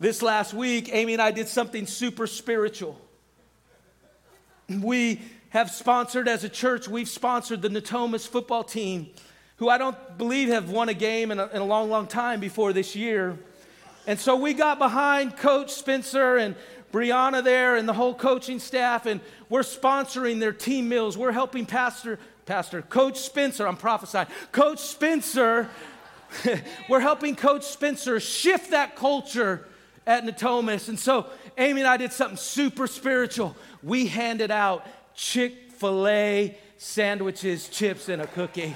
This 0.00 0.22
last 0.22 0.54
week, 0.54 0.90
Amy 0.92 1.14
and 1.14 1.22
I 1.22 1.32
did 1.32 1.48
something 1.48 1.86
super 1.86 2.28
spiritual. 2.28 3.00
We 4.68 5.20
have 5.48 5.70
sponsored, 5.70 6.28
as 6.28 6.44
a 6.44 6.48
church, 6.48 6.86
we've 6.86 7.08
sponsored 7.08 7.62
the 7.62 7.68
Natomas 7.68 8.28
football 8.28 8.62
team, 8.62 9.08
who 9.58 9.68
I 9.68 9.78
don't 9.78 9.96
believe 10.16 10.48
have 10.48 10.70
won 10.70 10.88
a 10.88 10.94
game 10.94 11.30
in 11.30 11.38
a, 11.38 11.46
in 11.48 11.60
a 11.60 11.64
long, 11.64 11.90
long 11.90 12.06
time 12.06 12.40
before 12.40 12.72
this 12.72 12.96
year. 12.96 13.38
And 14.06 14.18
so 14.18 14.36
we 14.36 14.54
got 14.54 14.78
behind 14.78 15.36
Coach 15.36 15.72
Spencer 15.72 16.36
and 16.36 16.54
Brianna 16.92 17.44
there 17.44 17.76
and 17.76 17.88
the 17.88 17.92
whole 17.92 18.14
coaching 18.14 18.58
staff, 18.58 19.04
and 19.04 19.20
we're 19.48 19.60
sponsoring 19.60 20.40
their 20.40 20.52
team 20.52 20.88
meals. 20.88 21.18
We're 21.18 21.32
helping 21.32 21.66
Pastor, 21.66 22.18
Pastor, 22.46 22.82
Coach 22.82 23.18
Spencer, 23.18 23.66
I'm 23.66 23.76
prophesying, 23.76 24.28
Coach 24.52 24.78
Spencer, 24.78 25.68
we're 26.88 27.00
helping 27.00 27.36
Coach 27.36 27.64
Spencer 27.64 28.20
shift 28.20 28.70
that 28.70 28.96
culture 28.96 29.66
at 30.06 30.24
Natomas. 30.24 30.88
And 30.88 30.98
so 30.98 31.26
Amy 31.58 31.82
and 31.82 31.88
I 31.88 31.96
did 31.96 32.12
something 32.12 32.38
super 32.38 32.86
spiritual. 32.86 33.54
We 33.82 34.06
handed 34.06 34.50
out 34.50 34.86
Chick 35.14 35.72
fil 35.72 36.06
A 36.06 36.56
sandwiches, 36.78 37.68
chips, 37.68 38.08
and 38.08 38.22
a 38.22 38.26
cookie. 38.28 38.74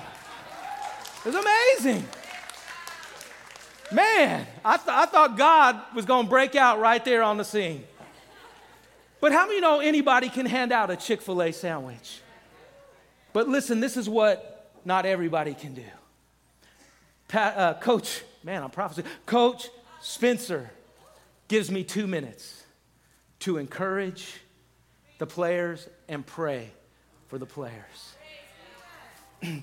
It 1.24 1.32
was 1.32 1.36
amazing. 1.36 2.04
Man, 3.92 4.44
I, 4.64 4.76
th- 4.76 4.88
I 4.88 5.06
thought 5.06 5.36
God 5.36 5.80
was 5.94 6.04
going 6.04 6.24
to 6.26 6.30
break 6.30 6.56
out 6.56 6.80
right 6.80 7.04
there 7.04 7.22
on 7.22 7.36
the 7.36 7.44
scene. 7.44 7.84
But 9.20 9.30
how 9.30 9.46
many 9.46 9.60
know 9.60 9.78
anybody 9.78 10.28
can 10.28 10.46
hand 10.46 10.72
out 10.72 10.90
a 10.90 10.96
Chick 10.96 11.22
fil 11.22 11.40
A 11.42 11.52
sandwich? 11.52 12.20
But 13.32 13.48
listen, 13.48 13.78
this 13.78 13.96
is 13.96 14.08
what 14.08 14.72
not 14.84 15.06
everybody 15.06 15.54
can 15.54 15.74
do. 15.74 15.84
Pa- 17.28 17.54
uh, 17.56 17.74
Coach, 17.74 18.22
man, 18.42 18.64
I'm 18.64 18.70
prophesying. 18.70 19.06
Coach 19.24 19.68
Spencer 20.00 20.70
gives 21.46 21.70
me 21.70 21.84
two 21.84 22.08
minutes 22.08 22.64
to 23.40 23.58
encourage 23.58 24.40
the 25.18 25.26
players 25.26 25.88
and 26.08 26.26
pray 26.26 26.72
for 27.28 27.38
the 27.38 27.46
players. 27.46 28.14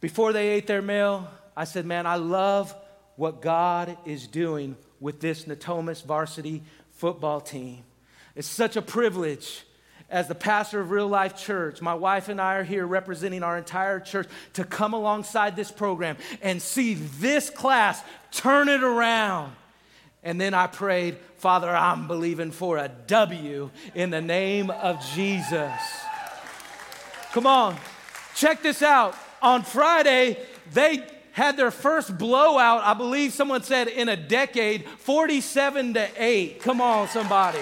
Before 0.00 0.32
they 0.32 0.48
ate 0.48 0.66
their 0.66 0.82
meal, 0.82 1.28
I 1.56 1.64
said, 1.64 1.86
Man, 1.86 2.06
I 2.06 2.16
love 2.16 2.74
what 3.16 3.42
God 3.42 3.96
is 4.06 4.26
doing 4.26 4.76
with 4.98 5.20
this 5.20 5.44
Natomas 5.44 6.04
varsity 6.04 6.62
football 6.92 7.40
team. 7.40 7.82
It's 8.34 8.48
such 8.48 8.76
a 8.76 8.82
privilege 8.82 9.64
as 10.10 10.26
the 10.26 10.34
pastor 10.34 10.80
of 10.80 10.90
Real 10.90 11.06
Life 11.06 11.36
Church, 11.36 11.80
my 11.80 11.94
wife 11.94 12.28
and 12.28 12.40
I 12.40 12.56
are 12.56 12.64
here 12.64 12.84
representing 12.84 13.44
our 13.44 13.56
entire 13.56 14.00
church 14.00 14.26
to 14.54 14.64
come 14.64 14.92
alongside 14.92 15.54
this 15.54 15.70
program 15.70 16.16
and 16.42 16.60
see 16.60 16.94
this 16.94 17.48
class 17.48 18.02
turn 18.32 18.68
it 18.68 18.82
around. 18.82 19.52
And 20.24 20.40
then 20.40 20.52
I 20.52 20.66
prayed, 20.66 21.16
Father, 21.36 21.70
I'm 21.70 22.08
believing 22.08 22.50
for 22.50 22.76
a 22.76 22.90
W 23.06 23.70
in 23.94 24.10
the 24.10 24.20
name 24.20 24.70
of 24.70 25.00
Jesus. 25.14 25.72
Come 27.32 27.46
on, 27.46 27.76
check 28.34 28.62
this 28.62 28.82
out. 28.82 29.16
On 29.42 29.62
Friday, 29.62 30.38
they 30.72 31.06
had 31.32 31.56
their 31.56 31.70
first 31.70 32.18
blowout, 32.18 32.82
I 32.82 32.94
believe 32.94 33.32
someone 33.32 33.62
said 33.62 33.88
in 33.88 34.08
a 34.08 34.16
decade, 34.16 34.84
47 34.98 35.94
to 35.94 36.08
8. 36.16 36.62
Come 36.62 36.80
on, 36.80 37.08
somebody. 37.08 37.60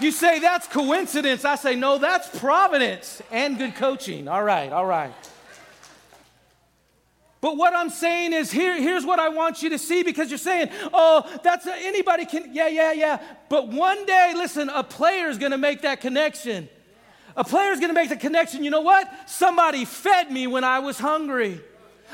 You 0.00 0.12
say 0.12 0.38
that's 0.38 0.66
coincidence. 0.68 1.44
I 1.44 1.56
say, 1.56 1.74
no, 1.74 1.98
that's 1.98 2.28
providence 2.38 3.20
and 3.30 3.58
good 3.58 3.74
coaching. 3.74 4.28
All 4.28 4.42
right, 4.42 4.72
all 4.72 4.86
right. 4.86 5.12
But 7.40 7.56
what 7.56 7.74
I'm 7.74 7.90
saying 7.90 8.32
is, 8.32 8.50
here, 8.50 8.80
here's 8.80 9.04
what 9.04 9.20
I 9.20 9.28
want 9.28 9.62
you 9.62 9.70
to 9.70 9.78
see 9.78 10.02
because 10.02 10.28
you're 10.28 10.38
saying, 10.38 10.70
oh, 10.92 11.24
that's 11.44 11.66
a, 11.66 11.74
anybody 11.86 12.26
can, 12.26 12.52
yeah, 12.52 12.66
yeah, 12.66 12.92
yeah. 12.92 13.22
But 13.48 13.68
one 13.68 14.06
day, 14.06 14.32
listen, 14.34 14.68
a 14.68 14.82
player 14.82 15.28
is 15.28 15.38
going 15.38 15.52
to 15.52 15.58
make 15.58 15.82
that 15.82 16.00
connection. 16.00 16.68
A 17.38 17.44
player 17.44 17.72
is 17.72 17.80
going 17.80 17.88
to 17.88 17.94
make 17.94 18.10
the 18.10 18.16
connection. 18.16 18.62
You 18.62 18.70
know 18.70 18.82
what? 18.82 19.10
Somebody 19.26 19.86
fed 19.86 20.30
me 20.30 20.46
when 20.46 20.64
I 20.64 20.80
was 20.80 20.98
hungry. 20.98 21.62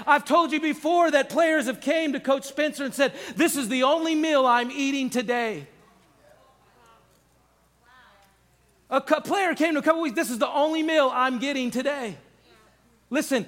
I've 0.06 0.24
told 0.24 0.52
you 0.52 0.60
before 0.60 1.10
that 1.10 1.28
players 1.28 1.66
have 1.66 1.80
came 1.80 2.12
to 2.12 2.20
Coach 2.20 2.44
Spencer 2.44 2.84
and 2.84 2.94
said, 2.94 3.12
"This 3.34 3.56
is 3.56 3.68
the 3.68 3.82
only 3.82 4.14
meal 4.14 4.46
I'm 4.46 4.70
eating 4.70 5.10
today." 5.10 5.66
A 8.90 9.00
player 9.00 9.54
came 9.54 9.74
to 9.74 9.80
a 9.80 9.82
couple 9.82 10.02
weeks. 10.02 10.14
This 10.14 10.30
is 10.30 10.38
the 10.38 10.48
only 10.48 10.84
meal 10.84 11.10
I'm 11.12 11.38
getting 11.38 11.72
today. 11.72 12.16
Listen, 13.10 13.46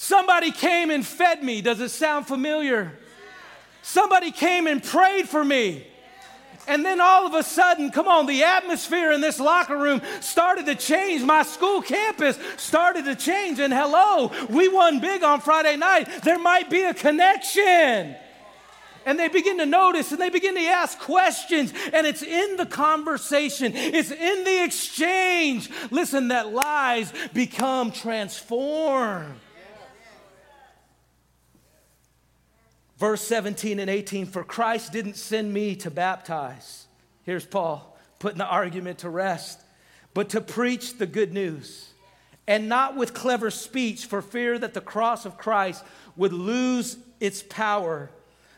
Somebody 0.00 0.52
came 0.52 0.92
and 0.92 1.04
fed 1.04 1.42
me. 1.42 1.60
Does 1.60 1.80
it 1.80 1.88
sound 1.88 2.28
familiar? 2.28 2.96
Somebody 3.82 4.30
came 4.30 4.68
and 4.68 4.80
prayed 4.80 5.28
for 5.28 5.44
me. 5.44 5.88
And 6.68 6.84
then 6.84 7.00
all 7.00 7.26
of 7.26 7.32
a 7.32 7.42
sudden, 7.42 7.90
come 7.90 8.06
on, 8.06 8.26
the 8.26 8.44
atmosphere 8.44 9.10
in 9.10 9.22
this 9.22 9.40
locker 9.40 9.76
room 9.76 10.02
started 10.20 10.66
to 10.66 10.74
change. 10.74 11.22
My 11.22 11.42
school 11.42 11.80
campus 11.80 12.38
started 12.58 13.06
to 13.06 13.16
change. 13.16 13.58
And 13.58 13.72
hello, 13.72 14.30
we 14.50 14.68
won 14.68 15.00
big 15.00 15.24
on 15.24 15.40
Friday 15.40 15.76
night. 15.76 16.22
There 16.22 16.38
might 16.38 16.68
be 16.68 16.82
a 16.82 16.92
connection. 16.92 18.14
And 19.06 19.18
they 19.18 19.28
begin 19.28 19.56
to 19.56 19.64
notice 19.64 20.12
and 20.12 20.20
they 20.20 20.28
begin 20.28 20.54
to 20.56 20.60
ask 20.60 20.98
questions. 20.98 21.72
And 21.94 22.06
it's 22.06 22.22
in 22.22 22.58
the 22.58 22.66
conversation, 22.66 23.72
it's 23.74 24.10
in 24.10 24.44
the 24.44 24.62
exchange. 24.62 25.70
Listen, 25.90 26.28
that 26.28 26.52
lies 26.52 27.10
become 27.32 27.90
transformed. 27.90 29.40
Verse 32.98 33.22
17 33.22 33.78
and 33.78 33.88
18 33.88 34.26
For 34.26 34.44
Christ 34.44 34.92
didn't 34.92 35.16
send 35.16 35.52
me 35.52 35.76
to 35.76 35.90
baptize. 35.90 36.86
Here's 37.22 37.46
Paul 37.46 37.96
putting 38.18 38.38
the 38.38 38.46
argument 38.46 38.98
to 38.98 39.08
rest, 39.08 39.60
but 40.12 40.30
to 40.30 40.40
preach 40.40 40.98
the 40.98 41.06
good 41.06 41.32
news. 41.32 41.90
And 42.48 42.68
not 42.68 42.96
with 42.96 43.14
clever 43.14 43.50
speech, 43.50 44.06
for 44.06 44.22
fear 44.22 44.58
that 44.58 44.74
the 44.74 44.80
cross 44.80 45.24
of 45.24 45.38
Christ 45.38 45.84
would 46.16 46.32
lose 46.32 46.96
its 47.20 47.42
power. 47.42 48.10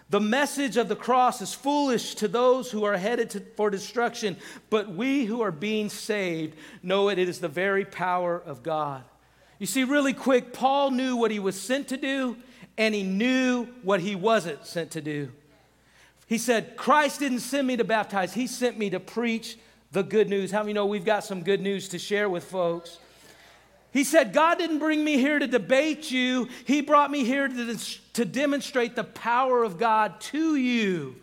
The 0.09 0.21
message 0.21 0.77
of 0.77 0.89
the 0.89 0.97
cross 0.97 1.43
is 1.43 1.53
foolish 1.53 2.15
to 2.17 2.29
those 2.29 2.71
who 2.71 2.85
are 2.85 2.97
headed 2.97 3.31
to, 3.31 3.41
for 3.57 3.69
destruction, 3.69 4.37
but 4.71 4.89
we 4.89 5.25
who 5.25 5.41
are 5.43 5.53
being 5.53 5.89
saved 5.89 6.57
know 6.83 7.11
it, 7.11 7.19
it 7.19 7.29
is 7.29 7.41
the 7.41 7.49
very 7.49 7.85
power 7.85 8.41
of 8.41 8.63
God. 8.63 9.03
You 9.59 9.67
see, 9.67 9.85
really 9.85 10.15
quick, 10.15 10.53
Paul 10.53 10.93
knew 10.93 11.17
what 11.17 11.31
he 11.31 11.39
was 11.39 11.61
sent 11.61 11.89
to 11.89 11.97
do, 11.97 12.37
and 12.81 12.95
he 12.95 13.03
knew 13.03 13.67
what 13.83 14.01
he 14.01 14.15
wasn't 14.17 14.65
sent 14.65 14.93
to 14.93 15.03
do. 15.03 15.31
He 16.27 16.39
said, 16.39 16.77
Christ 16.77 17.21
didn't 17.21 17.41
send 17.41 17.67
me 17.67 17.77
to 17.77 17.85
baptize, 17.85 18.33
He 18.33 18.47
sent 18.47 18.79
me 18.79 18.89
to 18.91 18.99
preach 18.99 19.59
the 19.93 20.03
good 20.03 20.31
news. 20.31 20.51
How 20.51 20.63
many 20.63 20.73
know 20.73 20.87
we've 20.87 21.05
got 21.05 21.23
some 21.23 21.43
good 21.43 21.61
news 21.61 21.91
to 21.91 21.99
share 21.99 22.29
with 22.31 22.45
folks? 22.45 22.99
He 23.93 24.03
said, 24.03 24.33
God 24.33 24.57
didn't 24.57 24.79
bring 24.79 25.05
me 25.05 25.19
here 25.19 25.39
to 25.39 25.47
debate 25.47 26.11
you, 26.11 26.49
He 26.65 26.81
brought 26.81 27.11
me 27.11 27.25
here 27.25 27.49
to, 27.49 27.77
to 28.15 28.25
demonstrate 28.25 28.97
the 28.97 29.05
power 29.05 29.63
of 29.63 29.77
God 29.77 30.19
to 30.23 30.57
you. 30.57 31.17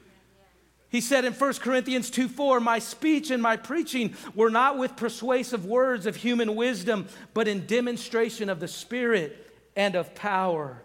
He 0.89 1.01
said 1.01 1.25
in 1.25 1.33
1 1.33 1.53
Corinthians 1.55 2.11
2 2.11 2.27
4, 2.27 2.59
My 2.59 2.77
speech 2.77 3.31
and 3.31 3.41
my 3.41 3.57
preaching 3.57 4.13
were 4.35 4.51
not 4.51 4.77
with 4.77 4.95
persuasive 4.95 5.65
words 5.65 6.05
of 6.05 6.17
human 6.17 6.55
wisdom, 6.55 7.07
but 7.33 7.47
in 7.47 7.65
demonstration 7.65 8.47
of 8.47 8.59
the 8.59 8.67
Spirit 8.67 9.51
and 9.75 9.95
of 9.95 10.13
power. 10.13 10.83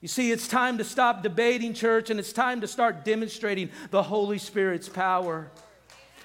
You 0.00 0.08
see, 0.08 0.30
it's 0.30 0.46
time 0.46 0.78
to 0.78 0.84
stop 0.84 1.22
debating, 1.22 1.74
church, 1.74 2.10
and 2.10 2.20
it's 2.20 2.32
time 2.32 2.60
to 2.60 2.68
start 2.68 3.04
demonstrating 3.04 3.70
the 3.90 4.02
Holy 4.02 4.38
Spirit's 4.38 4.88
power. 4.88 5.50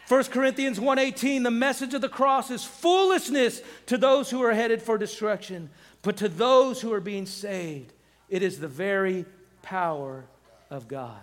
1 0.08 0.26
Corinthians 0.26 0.80
1:18 0.80 1.44
the 1.44 1.52
message 1.52 1.94
of 1.94 2.02
the 2.02 2.10
cross 2.10 2.52
is 2.52 2.64
foolishness 2.64 3.62
to 3.86 3.98
those 3.98 4.30
who 4.30 4.44
are 4.44 4.54
headed 4.54 4.82
for 4.82 4.98
destruction 4.98 5.70
but 6.02 6.18
to 6.18 6.28
those 6.28 6.82
who 6.82 6.92
are 6.92 7.00
being 7.00 7.26
saved 7.26 7.94
it 8.30 8.44
is 8.44 8.60
the 8.60 8.68
very 8.68 9.26
power 9.62 10.26
of 10.70 10.88
God. 10.88 11.22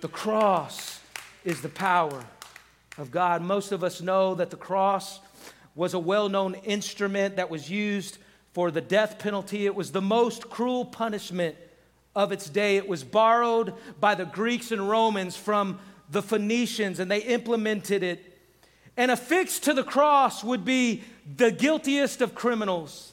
The 0.00 0.08
cross 0.08 1.00
is 1.44 1.60
the 1.60 1.68
power 1.68 2.24
of 2.98 3.10
God. 3.10 3.42
Most 3.42 3.72
of 3.72 3.82
us 3.82 4.00
know 4.00 4.34
that 4.34 4.50
the 4.50 4.56
cross 4.56 5.20
was 5.74 5.94
a 5.94 5.98
well-known 5.98 6.54
instrument 6.54 7.36
that 7.36 7.50
was 7.50 7.70
used 7.70 8.18
for 8.52 8.70
the 8.70 8.80
death 8.80 9.18
penalty. 9.18 9.66
It 9.66 9.74
was 9.74 9.92
the 9.92 10.02
most 10.02 10.50
cruel 10.50 10.84
punishment 10.84 11.56
of 12.14 12.32
its 12.32 12.48
day. 12.48 12.76
It 12.76 12.88
was 12.88 13.04
borrowed 13.04 13.74
by 13.98 14.14
the 14.14 14.24
Greeks 14.24 14.72
and 14.72 14.88
Romans 14.88 15.36
from 15.36 15.78
the 16.10 16.22
Phoenicians 16.22 17.00
and 17.00 17.10
they 17.10 17.20
implemented 17.20 18.02
it. 18.02 18.28
And 18.96 19.10
affixed 19.10 19.64
to 19.64 19.74
the 19.74 19.84
cross 19.84 20.44
would 20.44 20.64
be 20.64 21.02
the 21.36 21.50
guiltiest 21.50 22.20
of 22.20 22.34
criminals, 22.34 23.12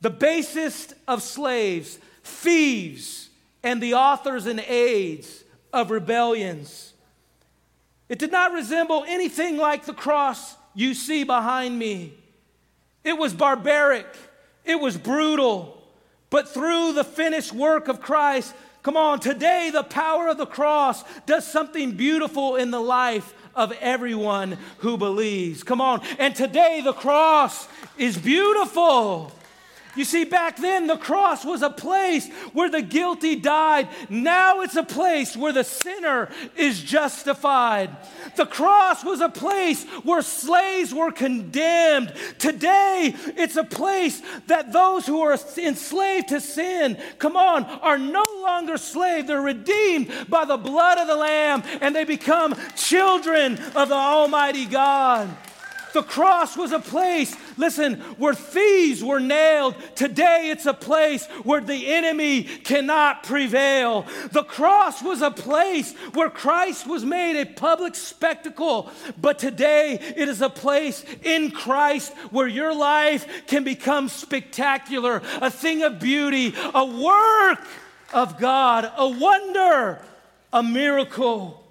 the 0.00 0.10
basest 0.10 0.94
of 1.06 1.22
slaves, 1.22 1.98
thieves, 2.24 3.28
and 3.62 3.80
the 3.80 3.94
authors 3.94 4.46
and 4.46 4.58
aides 4.58 5.44
of 5.72 5.92
rebellions. 5.92 6.92
It 8.08 8.18
did 8.18 8.32
not 8.32 8.52
resemble 8.52 9.04
anything 9.06 9.56
like 9.56 9.86
the 9.86 9.94
cross 9.94 10.56
you 10.74 10.94
see 10.94 11.22
behind 11.22 11.78
me. 11.78 12.14
It 13.04 13.16
was 13.16 13.32
barbaric, 13.32 14.06
it 14.64 14.80
was 14.80 14.96
brutal, 14.96 15.82
but 16.30 16.48
through 16.48 16.92
the 16.92 17.04
finished 17.04 17.52
work 17.52 17.88
of 17.88 18.00
Christ, 18.00 18.54
Come 18.82 18.96
on, 18.96 19.20
today 19.20 19.70
the 19.72 19.84
power 19.84 20.28
of 20.28 20.38
the 20.38 20.46
cross 20.46 21.04
does 21.24 21.46
something 21.46 21.92
beautiful 21.92 22.56
in 22.56 22.72
the 22.72 22.80
life 22.80 23.32
of 23.54 23.72
everyone 23.80 24.58
who 24.78 24.96
believes. 24.96 25.62
Come 25.62 25.80
on, 25.80 26.02
and 26.18 26.34
today 26.34 26.80
the 26.82 26.92
cross 26.92 27.68
is 27.96 28.18
beautiful. 28.18 29.30
You 29.94 30.04
see, 30.04 30.24
back 30.24 30.56
then 30.56 30.86
the 30.86 30.96
cross 30.96 31.44
was 31.44 31.60
a 31.60 31.68
place 31.68 32.26
where 32.54 32.70
the 32.70 32.80
guilty 32.80 33.36
died. 33.36 33.88
Now 34.08 34.62
it's 34.62 34.76
a 34.76 34.82
place 34.82 35.36
where 35.36 35.52
the 35.52 35.64
sinner 35.64 36.30
is 36.56 36.82
justified. 36.82 37.94
The 38.36 38.46
cross 38.46 39.04
was 39.04 39.20
a 39.20 39.28
place 39.28 39.84
where 40.02 40.22
slaves 40.22 40.94
were 40.94 41.12
condemned. 41.12 42.14
Today 42.38 43.14
it's 43.36 43.56
a 43.56 43.64
place 43.64 44.22
that 44.46 44.72
those 44.72 45.06
who 45.06 45.20
are 45.20 45.38
enslaved 45.58 46.28
to 46.28 46.40
sin, 46.40 46.96
come 47.18 47.36
on, 47.36 47.64
are 47.64 47.98
no 47.98 48.24
longer 48.40 48.78
slaves. 48.78 49.28
They're 49.28 49.42
redeemed 49.42 50.10
by 50.30 50.46
the 50.46 50.56
blood 50.56 50.96
of 50.96 51.06
the 51.06 51.16
Lamb 51.16 51.62
and 51.82 51.94
they 51.94 52.04
become 52.04 52.54
children 52.76 53.58
of 53.74 53.90
the 53.90 53.94
Almighty 53.94 54.64
God. 54.64 55.28
The 55.92 56.02
cross 56.02 56.56
was 56.56 56.72
a 56.72 56.78
place, 56.78 57.36
listen, 57.56 57.96
where 58.18 58.34
thieves 58.34 59.02
were 59.02 59.20
nailed. 59.20 59.74
Today 59.94 60.50
it's 60.50 60.66
a 60.66 60.74
place 60.74 61.26
where 61.44 61.60
the 61.60 61.92
enemy 61.92 62.44
cannot 62.44 63.24
prevail. 63.24 64.06
The 64.30 64.44
cross 64.44 65.02
was 65.02 65.22
a 65.22 65.30
place 65.30 65.94
where 66.14 66.30
Christ 66.30 66.86
was 66.86 67.04
made 67.04 67.40
a 67.40 67.46
public 67.46 67.94
spectacle. 67.94 68.90
But 69.20 69.38
today 69.38 69.98
it 70.16 70.28
is 70.28 70.40
a 70.40 70.50
place 70.50 71.04
in 71.22 71.50
Christ 71.50 72.12
where 72.30 72.48
your 72.48 72.74
life 72.74 73.46
can 73.46 73.64
become 73.64 74.08
spectacular, 74.08 75.22
a 75.40 75.50
thing 75.50 75.82
of 75.82 76.00
beauty, 76.00 76.54
a 76.74 76.84
work 76.84 77.66
of 78.12 78.38
God, 78.38 78.90
a 78.96 79.08
wonder, 79.08 80.00
a 80.52 80.62
miracle. 80.62 81.61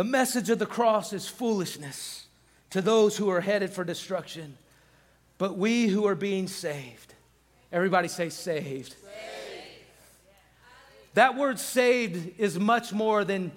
The 0.00 0.04
message 0.04 0.48
of 0.48 0.58
the 0.58 0.64
cross 0.64 1.12
is 1.12 1.28
foolishness 1.28 2.24
to 2.70 2.80
those 2.80 3.18
who 3.18 3.28
are 3.28 3.42
headed 3.42 3.68
for 3.68 3.84
destruction, 3.84 4.56
but 5.36 5.58
we 5.58 5.88
who 5.88 6.06
are 6.06 6.14
being 6.14 6.46
saved, 6.46 7.12
everybody 7.70 8.08
say 8.08 8.30
saved. 8.30 8.92
saved. 8.92 8.96
That 11.12 11.36
word 11.36 11.58
saved 11.58 12.40
is 12.40 12.58
much 12.58 12.94
more 12.94 13.24
than 13.26 13.52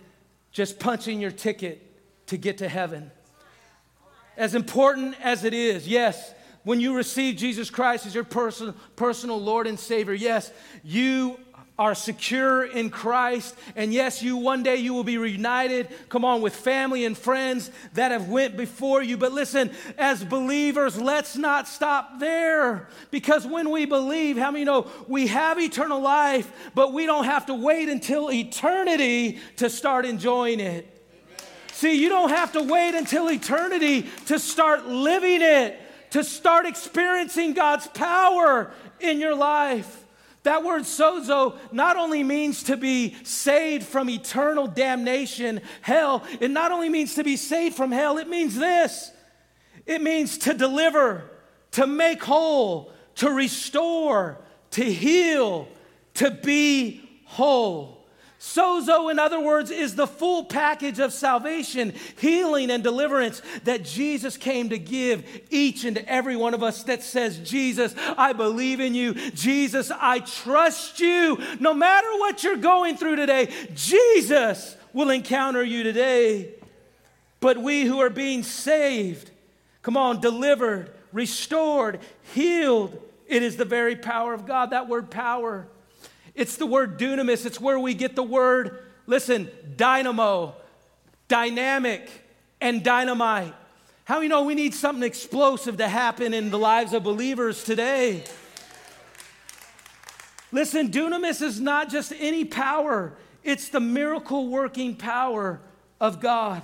just 0.51 0.79
punching 0.79 1.21
your 1.21 1.31
ticket 1.31 1.81
to 2.27 2.35
get 2.35 2.57
to 2.57 2.67
heaven. 2.67 3.09
As 4.35 4.53
important 4.53 5.15
as 5.21 5.45
it 5.45 5.53
is, 5.53 5.87
yes, 5.87 6.33
when 6.65 6.81
you 6.81 6.93
receive 6.93 7.37
Jesus 7.37 7.69
Christ 7.69 8.05
as 8.05 8.13
your 8.13 8.25
person, 8.25 8.73
personal 8.97 9.39
Lord 9.41 9.65
and 9.65 9.79
Savior, 9.79 10.13
yes, 10.13 10.51
you 10.83 11.39
are 11.77 11.95
secure 11.95 12.63
in 12.63 12.89
Christ 12.89 13.55
and 13.75 13.91
yes 13.91 14.21
you 14.21 14.37
one 14.37 14.61
day 14.61 14.75
you 14.75 14.93
will 14.93 15.03
be 15.03 15.17
reunited 15.17 15.89
come 16.09 16.23
on 16.23 16.41
with 16.41 16.55
family 16.55 17.03
and 17.03 17.17
friends 17.17 17.71
that 17.93 18.11
have 18.11 18.29
went 18.29 18.55
before 18.55 19.01
you 19.01 19.17
but 19.17 19.31
listen 19.31 19.71
as 19.97 20.23
believers 20.23 20.99
let's 20.99 21.35
not 21.35 21.67
stop 21.67 22.19
there 22.19 22.89
because 23.09 23.47
when 23.47 23.71
we 23.71 23.85
believe 23.85 24.37
how 24.37 24.51
many 24.51 24.65
know 24.65 24.87
we 25.07 25.27
have 25.27 25.59
eternal 25.59 25.99
life 25.99 26.51
but 26.75 26.93
we 26.93 27.07
don't 27.07 27.25
have 27.25 27.47
to 27.47 27.55
wait 27.55 27.89
until 27.89 28.31
eternity 28.31 29.39
to 29.57 29.69
start 29.69 30.05
enjoying 30.05 30.59
it 30.59 30.93
See, 31.73 32.01
you 32.01 32.07
don't 32.07 32.29
have 32.29 32.51
to 32.53 32.61
wait 32.61 32.93
until 32.93 33.29
eternity 33.29 34.03
to 34.27 34.37
start 34.37 34.87
living 34.87 35.41
it, 35.41 35.77
to 36.11 36.23
start 36.23 36.67
experiencing 36.67 37.53
God's 37.53 37.87
power 37.87 38.71
in 38.99 39.19
your 39.19 39.35
life. 39.35 40.02
That 40.43 40.63
word 40.63 40.83
sozo 40.83 41.57
not 41.71 41.95
only 41.97 42.23
means 42.23 42.63
to 42.63 42.77
be 42.77 43.15
saved 43.23 43.85
from 43.85 44.09
eternal 44.09 44.67
damnation, 44.67 45.61
hell, 45.81 46.23
it 46.39 46.51
not 46.51 46.71
only 46.71 46.89
means 46.89 47.15
to 47.15 47.23
be 47.23 47.37
saved 47.37 47.75
from 47.75 47.91
hell, 47.91 48.17
it 48.17 48.27
means 48.27 48.55
this 48.55 49.11
it 49.85 50.01
means 50.01 50.37
to 50.39 50.53
deliver, 50.53 51.29
to 51.71 51.85
make 51.87 52.23
whole, 52.23 52.91
to 53.15 53.29
restore, 53.29 54.39
to 54.71 54.83
heal, 54.83 55.67
to 56.15 56.31
be 56.31 57.09
whole. 57.25 58.02
Sozo, 58.43 59.09
in 59.09 59.19
other 59.19 59.39
words, 59.39 59.71
is 59.71 59.95
the 59.95 60.05
full 60.05 60.43
package 60.43 60.99
of 60.99 61.13
salvation, 61.13 61.93
healing, 62.19 62.69
and 62.71 62.83
deliverance 62.83 63.41
that 63.63 63.85
Jesus 63.85 64.35
came 64.35 64.67
to 64.67 64.77
give 64.77 65.23
each 65.49 65.85
and 65.85 65.97
every 65.99 66.35
one 66.35 66.53
of 66.53 66.61
us 66.61 66.83
that 66.83 67.03
says, 67.03 67.39
Jesus, 67.39 67.95
I 68.17 68.33
believe 68.33 68.81
in 68.81 68.95
you. 68.95 69.13
Jesus, 69.13 69.93
I 69.97 70.19
trust 70.19 70.99
you. 70.99 71.41
No 71.61 71.73
matter 71.73 72.07
what 72.17 72.43
you're 72.43 72.57
going 72.57 72.97
through 72.97 73.15
today, 73.15 73.47
Jesus 73.75 74.75
will 74.91 75.09
encounter 75.09 75.63
you 75.63 75.83
today. 75.83 76.49
But 77.39 77.57
we 77.57 77.85
who 77.85 78.01
are 78.01 78.09
being 78.09 78.43
saved, 78.43 79.31
come 79.83 79.95
on, 79.95 80.19
delivered, 80.19 80.91
restored, 81.13 82.01
healed, 82.33 83.01
it 83.25 83.41
is 83.41 83.55
the 83.55 83.63
very 83.63 83.95
power 83.95 84.33
of 84.33 84.45
God. 84.45 84.71
That 84.71 84.89
word 84.89 85.09
power 85.09 85.65
it's 86.35 86.57
the 86.57 86.65
word 86.65 86.97
dunamis, 86.97 87.45
it's 87.45 87.59
where 87.59 87.79
we 87.79 87.93
get 87.93 88.15
the 88.15 88.23
word, 88.23 88.79
listen, 89.05 89.49
dynamo, 89.75 90.55
dynamic, 91.27 92.09
and 92.59 92.83
dynamite. 92.83 93.53
How 94.05 94.21
you 94.21 94.29
know 94.29 94.43
we 94.43 94.55
need 94.55 94.73
something 94.73 95.03
explosive 95.03 95.77
to 95.77 95.87
happen 95.87 96.33
in 96.33 96.49
the 96.49 96.57
lives 96.59 96.93
of 96.93 97.03
believers 97.03 97.63
today? 97.63 98.23
Listen, 100.51 100.89
dunamis 100.91 101.41
is 101.41 101.59
not 101.59 101.89
just 101.89 102.13
any 102.19 102.45
power, 102.45 103.13
it's 103.43 103.69
the 103.69 103.79
miracle 103.79 104.49
working 104.49 104.95
power 104.95 105.59
of 105.99 106.19
God. 106.19 106.61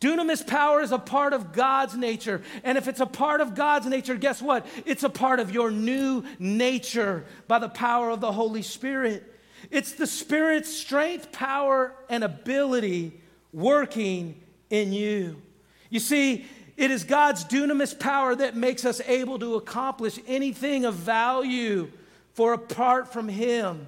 Dunamis 0.00 0.46
power 0.46 0.80
is 0.80 0.92
a 0.92 0.98
part 0.98 1.34
of 1.34 1.52
God's 1.52 1.94
nature. 1.94 2.42
And 2.64 2.78
if 2.78 2.88
it's 2.88 3.00
a 3.00 3.06
part 3.06 3.42
of 3.42 3.54
God's 3.54 3.86
nature, 3.86 4.14
guess 4.14 4.40
what? 4.40 4.66
It's 4.86 5.02
a 5.02 5.10
part 5.10 5.40
of 5.40 5.50
your 5.50 5.70
new 5.70 6.24
nature 6.38 7.26
by 7.46 7.58
the 7.58 7.68
power 7.68 8.08
of 8.10 8.20
the 8.20 8.32
Holy 8.32 8.62
Spirit. 8.62 9.22
It's 9.70 9.92
the 9.92 10.06
Spirit's 10.06 10.74
strength, 10.74 11.32
power, 11.32 11.94
and 12.08 12.24
ability 12.24 13.20
working 13.52 14.40
in 14.70 14.94
you. 14.94 15.42
You 15.90 16.00
see, 16.00 16.46
it 16.78 16.90
is 16.90 17.04
God's 17.04 17.44
dunamis 17.44 17.98
power 17.98 18.34
that 18.34 18.56
makes 18.56 18.86
us 18.86 19.02
able 19.06 19.38
to 19.40 19.56
accomplish 19.56 20.18
anything 20.26 20.86
of 20.86 20.94
value, 20.94 21.90
for 22.32 22.54
apart 22.54 23.12
from 23.12 23.28
Him, 23.28 23.86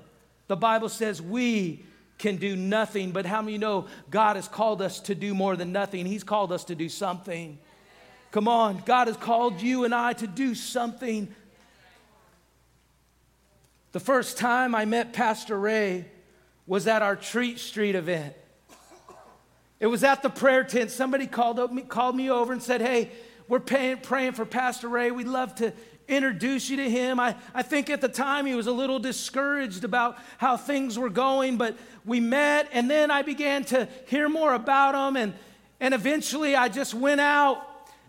The 0.48 0.56
Bible 0.56 0.90
says 0.90 1.22
we 1.22 1.86
can 2.22 2.36
do 2.36 2.54
nothing, 2.54 3.10
but 3.10 3.26
how 3.26 3.42
many 3.42 3.58
know 3.58 3.86
God 4.08 4.36
has 4.36 4.46
called 4.46 4.80
us 4.80 5.00
to 5.00 5.14
do 5.14 5.34
more 5.34 5.56
than 5.56 5.72
nothing? 5.72 6.06
He's 6.06 6.22
called 6.22 6.52
us 6.52 6.64
to 6.66 6.74
do 6.76 6.88
something. 6.88 7.58
Come 8.30 8.46
on, 8.48 8.80
God 8.86 9.08
has 9.08 9.16
called 9.16 9.60
you 9.60 9.84
and 9.84 9.92
I 9.92 10.12
to 10.14 10.26
do 10.28 10.54
something. 10.54 11.34
The 13.90 14.00
first 14.00 14.38
time 14.38 14.74
I 14.74 14.84
met 14.84 15.12
Pastor 15.12 15.58
Ray 15.58 16.06
was 16.66 16.86
at 16.86 17.02
our 17.02 17.16
Treat 17.16 17.58
Street 17.58 17.96
event. 17.96 18.34
It 19.80 19.88
was 19.88 20.04
at 20.04 20.22
the 20.22 20.30
prayer 20.30 20.62
tent. 20.62 20.92
Somebody 20.92 21.26
called, 21.26 21.74
me, 21.74 21.82
called 21.82 22.14
me 22.14 22.30
over 22.30 22.52
and 22.52 22.62
said, 22.62 22.80
Hey, 22.80 23.10
we're 23.48 23.58
paying, 23.58 23.98
praying 23.98 24.32
for 24.32 24.46
Pastor 24.46 24.88
Ray. 24.88 25.10
We'd 25.10 25.26
love 25.26 25.56
to 25.56 25.72
introduce 26.08 26.68
you 26.68 26.76
to 26.78 26.90
him. 26.90 27.18
I, 27.20 27.36
I 27.54 27.62
think 27.62 27.90
at 27.90 28.00
the 28.00 28.08
time 28.08 28.46
he 28.46 28.54
was 28.54 28.66
a 28.66 28.72
little 28.72 28.98
discouraged 28.98 29.84
about 29.84 30.18
how 30.38 30.56
things 30.56 30.98
were 30.98 31.10
going, 31.10 31.56
but 31.56 31.76
we 32.04 32.20
met 32.20 32.68
and 32.72 32.90
then 32.90 33.10
I 33.10 33.22
began 33.22 33.64
to 33.66 33.88
hear 34.06 34.28
more 34.28 34.54
about 34.54 34.94
him. 34.94 35.16
And, 35.16 35.34
and 35.80 35.94
eventually 35.94 36.54
I 36.54 36.68
just 36.68 36.94
went 36.94 37.20
out 37.20 37.68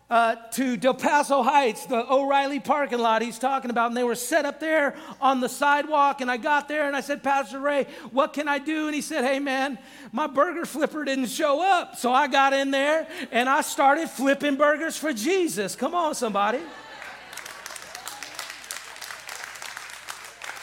uh, 0.10 0.36
to 0.51 0.77
Del 0.77 0.93
Paso 0.93 1.41
Heights, 1.41 1.88
the 1.88 2.06
O'Reilly 2.12 2.60
parking 2.60 2.99
lot 2.99 3.23
he's 3.23 3.39
talking 3.39 3.71
about, 3.71 3.88
and 3.88 3.97
they 3.97 4.03
were 4.03 4.13
set 4.13 4.45
up 4.45 4.60
there 4.60 4.95
on 5.19 5.39
the 5.39 5.49
sidewalk. 5.49 6.21
And 6.21 6.29
I 6.29 6.38
got 6.38 6.67
there 6.67 6.86
and 6.86 6.95
I 6.95 7.01
said, 7.01 7.23
Pastor 7.23 7.60
Ray, 7.60 7.88
what 8.12 8.34
can 8.34 8.47
I 8.47 8.60
do? 8.60 8.86
And 8.86 8.93
he 8.93 9.01
said, 9.01 9.23
Hey, 9.23 9.39
man, 9.39 9.79
my 10.12 10.27
burger 10.27 10.65
flipper 10.65 11.03
didn't 11.03 11.27
show 11.27 11.63
up. 11.63 11.95
So 11.95 12.13
I 12.13 12.27
got 12.27 12.53
in 12.53 12.69
there 12.69 13.08
and 13.32 13.49
I 13.49 13.62
started 13.62 14.08
flipping 14.08 14.56
burgers 14.56 14.97
for 14.97 15.13
Jesus. 15.13 15.75
Come 15.75 15.95
on, 15.95 16.13
somebody. 16.13 16.60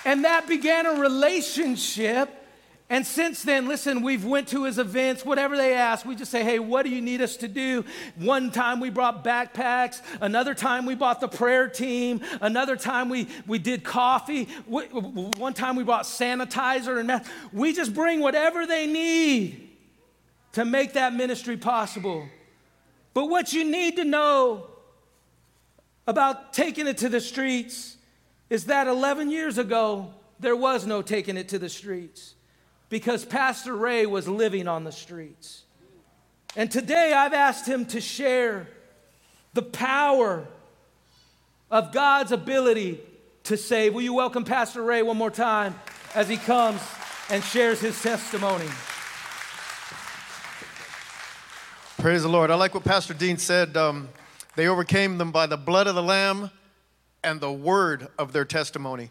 And 0.05 0.25
that 0.25 0.47
began 0.47 0.87
a 0.87 0.95
relationship 1.01 2.41
and 2.93 3.07
since 3.07 3.45
then, 3.45 3.69
listen, 3.69 4.03
we've 4.03 4.25
went 4.25 4.49
to 4.49 4.65
his 4.65 4.77
events, 4.77 5.25
whatever 5.25 5.57
they 5.57 5.75
ask, 5.75 6.05
we 6.05 6.17
just 6.17 6.33
say, 6.33 6.43
hey, 6.43 6.59
what 6.59 6.85
do 6.85 6.91
you 6.91 7.01
need 7.01 7.21
us 7.21 7.37
to 7.37 7.47
do? 7.47 7.85
One 8.17 8.51
time 8.51 8.81
we 8.81 8.91
brought 8.91 9.23
backpacks. 9.23 10.03
Another 10.21 10.55
time 10.55 10.87
we 10.87 10.97
bought 10.97 11.21
the 11.21 11.29
prayer 11.29 11.69
team. 11.69 12.21
Another 12.41 12.75
time 12.75 13.09
we, 13.09 13.29
we 13.47 13.61
did 13.61 13.85
coffee. 13.85 14.47
One 14.67 15.55
time 15.55 15.77
we 15.77 15.85
bought 15.85 16.03
sanitizer 16.03 16.99
and. 16.99 17.25
We 17.53 17.73
just 17.73 17.95
bring 17.95 18.21
whatever 18.21 18.67
they 18.67 18.89
need 18.89 19.69
to 20.53 20.65
make 20.65 20.95
that 20.95 21.15
ministry 21.15 21.57
possible. 21.57 22.27
But 23.15 23.27
what 23.27 23.53
you 23.53 23.71
need 23.71 23.97
to 23.97 24.05
know 24.05 24.67
about 26.09 26.53
taking 26.53 26.89
it 26.89 26.99
to 26.99 27.09
the 27.09 27.21
streets 27.21 27.97
is 28.51 28.65
that 28.65 28.89
11 28.89 29.31
years 29.31 29.57
ago, 29.57 30.13
there 30.41 30.57
was 30.57 30.85
no 30.85 31.01
taking 31.01 31.37
it 31.37 31.49
to 31.51 31.59
the 31.59 31.69
streets 31.69 32.35
because 32.89 33.25
Pastor 33.25 33.75
Ray 33.75 34.05
was 34.05 34.27
living 34.27 34.67
on 34.67 34.83
the 34.83 34.93
streets. 34.93 35.63
And 36.57 36.71
today 36.71 37.13
I've 37.13 37.33
asked 37.33 37.67
him 37.67 37.87
to 37.87 38.01
share 38.01 38.67
the 39.55 39.63
power 39.63 40.49
of 41.71 41.93
God's 41.93 42.33
ability 42.33 43.01
to 43.45 43.57
save. 43.57 43.95
Will 43.95 44.03
you 44.03 44.15
welcome 44.15 44.45
Pastor 44.45 44.83
Ray 44.83 45.03
one 45.03 45.17
more 45.17 45.31
time 45.31 45.79
as 46.17 46.29
he 46.29 46.37
comes 46.37 46.81
and 47.31 47.45
shares 47.45 47.81
his 47.81 48.01
testimony? 48.03 48.67
Praise 51.99 52.23
the 52.23 52.29
Lord. 52.29 52.51
I 52.51 52.57
like 52.57 52.75
what 52.75 52.83
Pastor 52.83 53.15
Dean 53.15 53.37
said. 53.37 53.77
Um, 53.77 54.09
they 54.57 54.67
overcame 54.67 55.19
them 55.19 55.31
by 55.31 55.47
the 55.47 55.57
blood 55.57 55.87
of 55.87 55.95
the 55.95 56.03
Lamb 56.03 56.51
and 57.22 57.40
the 57.40 57.52
word 57.52 58.09
of 58.18 58.33
their 58.33 58.44
testimony. 58.44 59.11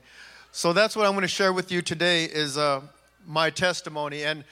So 0.52 0.74
that's 0.74 0.96
what 0.96 1.06
I'm 1.06 1.14
going 1.14 1.22
to 1.22 1.28
share 1.28 1.54
with 1.54 1.72
you 1.72 1.82
today 1.82 2.26
is 2.26 2.58
uh, 2.58 2.82
my 3.28 3.50
testimony. 3.50 4.24
And 4.24 4.44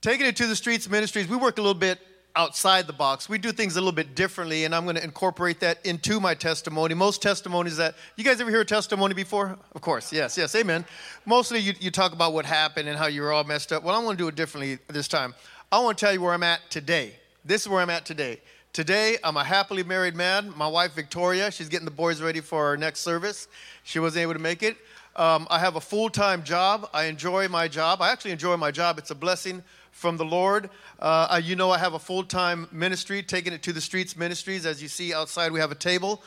taking 0.00 0.26
it 0.26 0.36
to 0.36 0.46
the 0.46 0.56
streets 0.56 0.88
ministries, 0.88 1.28
we 1.28 1.36
work 1.36 1.58
a 1.58 1.60
little 1.60 1.74
bit 1.74 1.98
outside 2.34 2.86
the 2.86 2.92
box. 2.92 3.28
We 3.28 3.38
do 3.38 3.52
things 3.52 3.76
a 3.76 3.80
little 3.80 3.92
bit 3.92 4.14
differently, 4.14 4.64
and 4.64 4.74
I'm 4.74 4.84
going 4.84 4.96
to 4.96 5.04
incorporate 5.04 5.60
that 5.60 5.84
into 5.84 6.20
my 6.20 6.34
testimony. 6.34 6.94
Most 6.94 7.20
testimonies 7.20 7.76
that 7.76 7.94
you 8.16 8.24
guys 8.24 8.40
ever 8.40 8.50
hear 8.50 8.62
a 8.62 8.64
testimony 8.64 9.14
before? 9.14 9.58
Of 9.74 9.80
course, 9.80 10.12
yes, 10.12 10.38
yes, 10.38 10.54
amen. 10.54 10.84
Mostly 11.26 11.58
you, 11.58 11.74
you 11.78 11.90
talk 11.90 12.12
about 12.12 12.32
what 12.32 12.46
happened 12.46 12.88
and 12.88 12.98
how 12.98 13.06
you 13.06 13.22
were 13.22 13.32
all 13.32 13.44
messed 13.44 13.72
up. 13.72 13.82
Well, 13.82 13.94
I 13.94 14.02
want 14.02 14.18
to 14.18 14.24
do 14.24 14.28
it 14.28 14.34
differently 14.34 14.78
this 14.88 15.08
time. 15.08 15.34
I 15.70 15.78
want 15.80 15.98
to 15.98 16.04
tell 16.04 16.12
you 16.12 16.22
where 16.22 16.32
I'm 16.32 16.42
at 16.42 16.60
today. 16.70 17.14
This 17.44 17.62
is 17.62 17.68
where 17.68 17.80
I'm 17.80 17.90
at 17.90 18.06
today. 18.06 18.40
Today, 18.72 19.18
I'm 19.22 19.36
a 19.36 19.44
happily 19.44 19.82
married 19.82 20.16
man. 20.16 20.50
My 20.56 20.66
wife, 20.66 20.94
Victoria, 20.94 21.50
she's 21.50 21.68
getting 21.68 21.84
the 21.84 21.90
boys 21.90 22.22
ready 22.22 22.40
for 22.40 22.64
our 22.64 22.74
next 22.74 23.00
service. 23.00 23.46
She 23.82 23.98
wasn't 23.98 24.22
able 24.22 24.32
to 24.32 24.38
make 24.38 24.62
it. 24.62 24.78
Um, 25.14 25.46
I 25.50 25.58
have 25.58 25.76
a 25.76 25.80
full 25.80 26.08
time 26.08 26.42
job. 26.42 26.88
I 26.94 27.04
enjoy 27.04 27.48
my 27.48 27.68
job. 27.68 28.00
I 28.00 28.10
actually 28.10 28.30
enjoy 28.30 28.56
my 28.56 28.70
job. 28.70 28.96
It's 28.96 29.10
a 29.10 29.14
blessing 29.14 29.62
from 29.90 30.16
the 30.16 30.24
Lord. 30.24 30.70
Uh, 30.98 31.26
I, 31.28 31.38
you 31.40 31.54
know, 31.54 31.70
I 31.70 31.76
have 31.76 31.92
a 31.92 31.98
full 31.98 32.24
time 32.24 32.66
ministry, 32.72 33.22
taking 33.22 33.52
it 33.52 33.62
to 33.64 33.74
the 33.74 33.80
streets 33.82 34.16
ministries. 34.16 34.64
As 34.64 34.80
you 34.80 34.88
see 34.88 35.12
outside, 35.12 35.52
we 35.52 35.60
have 35.60 35.70
a 35.70 35.74
table. 35.74 36.22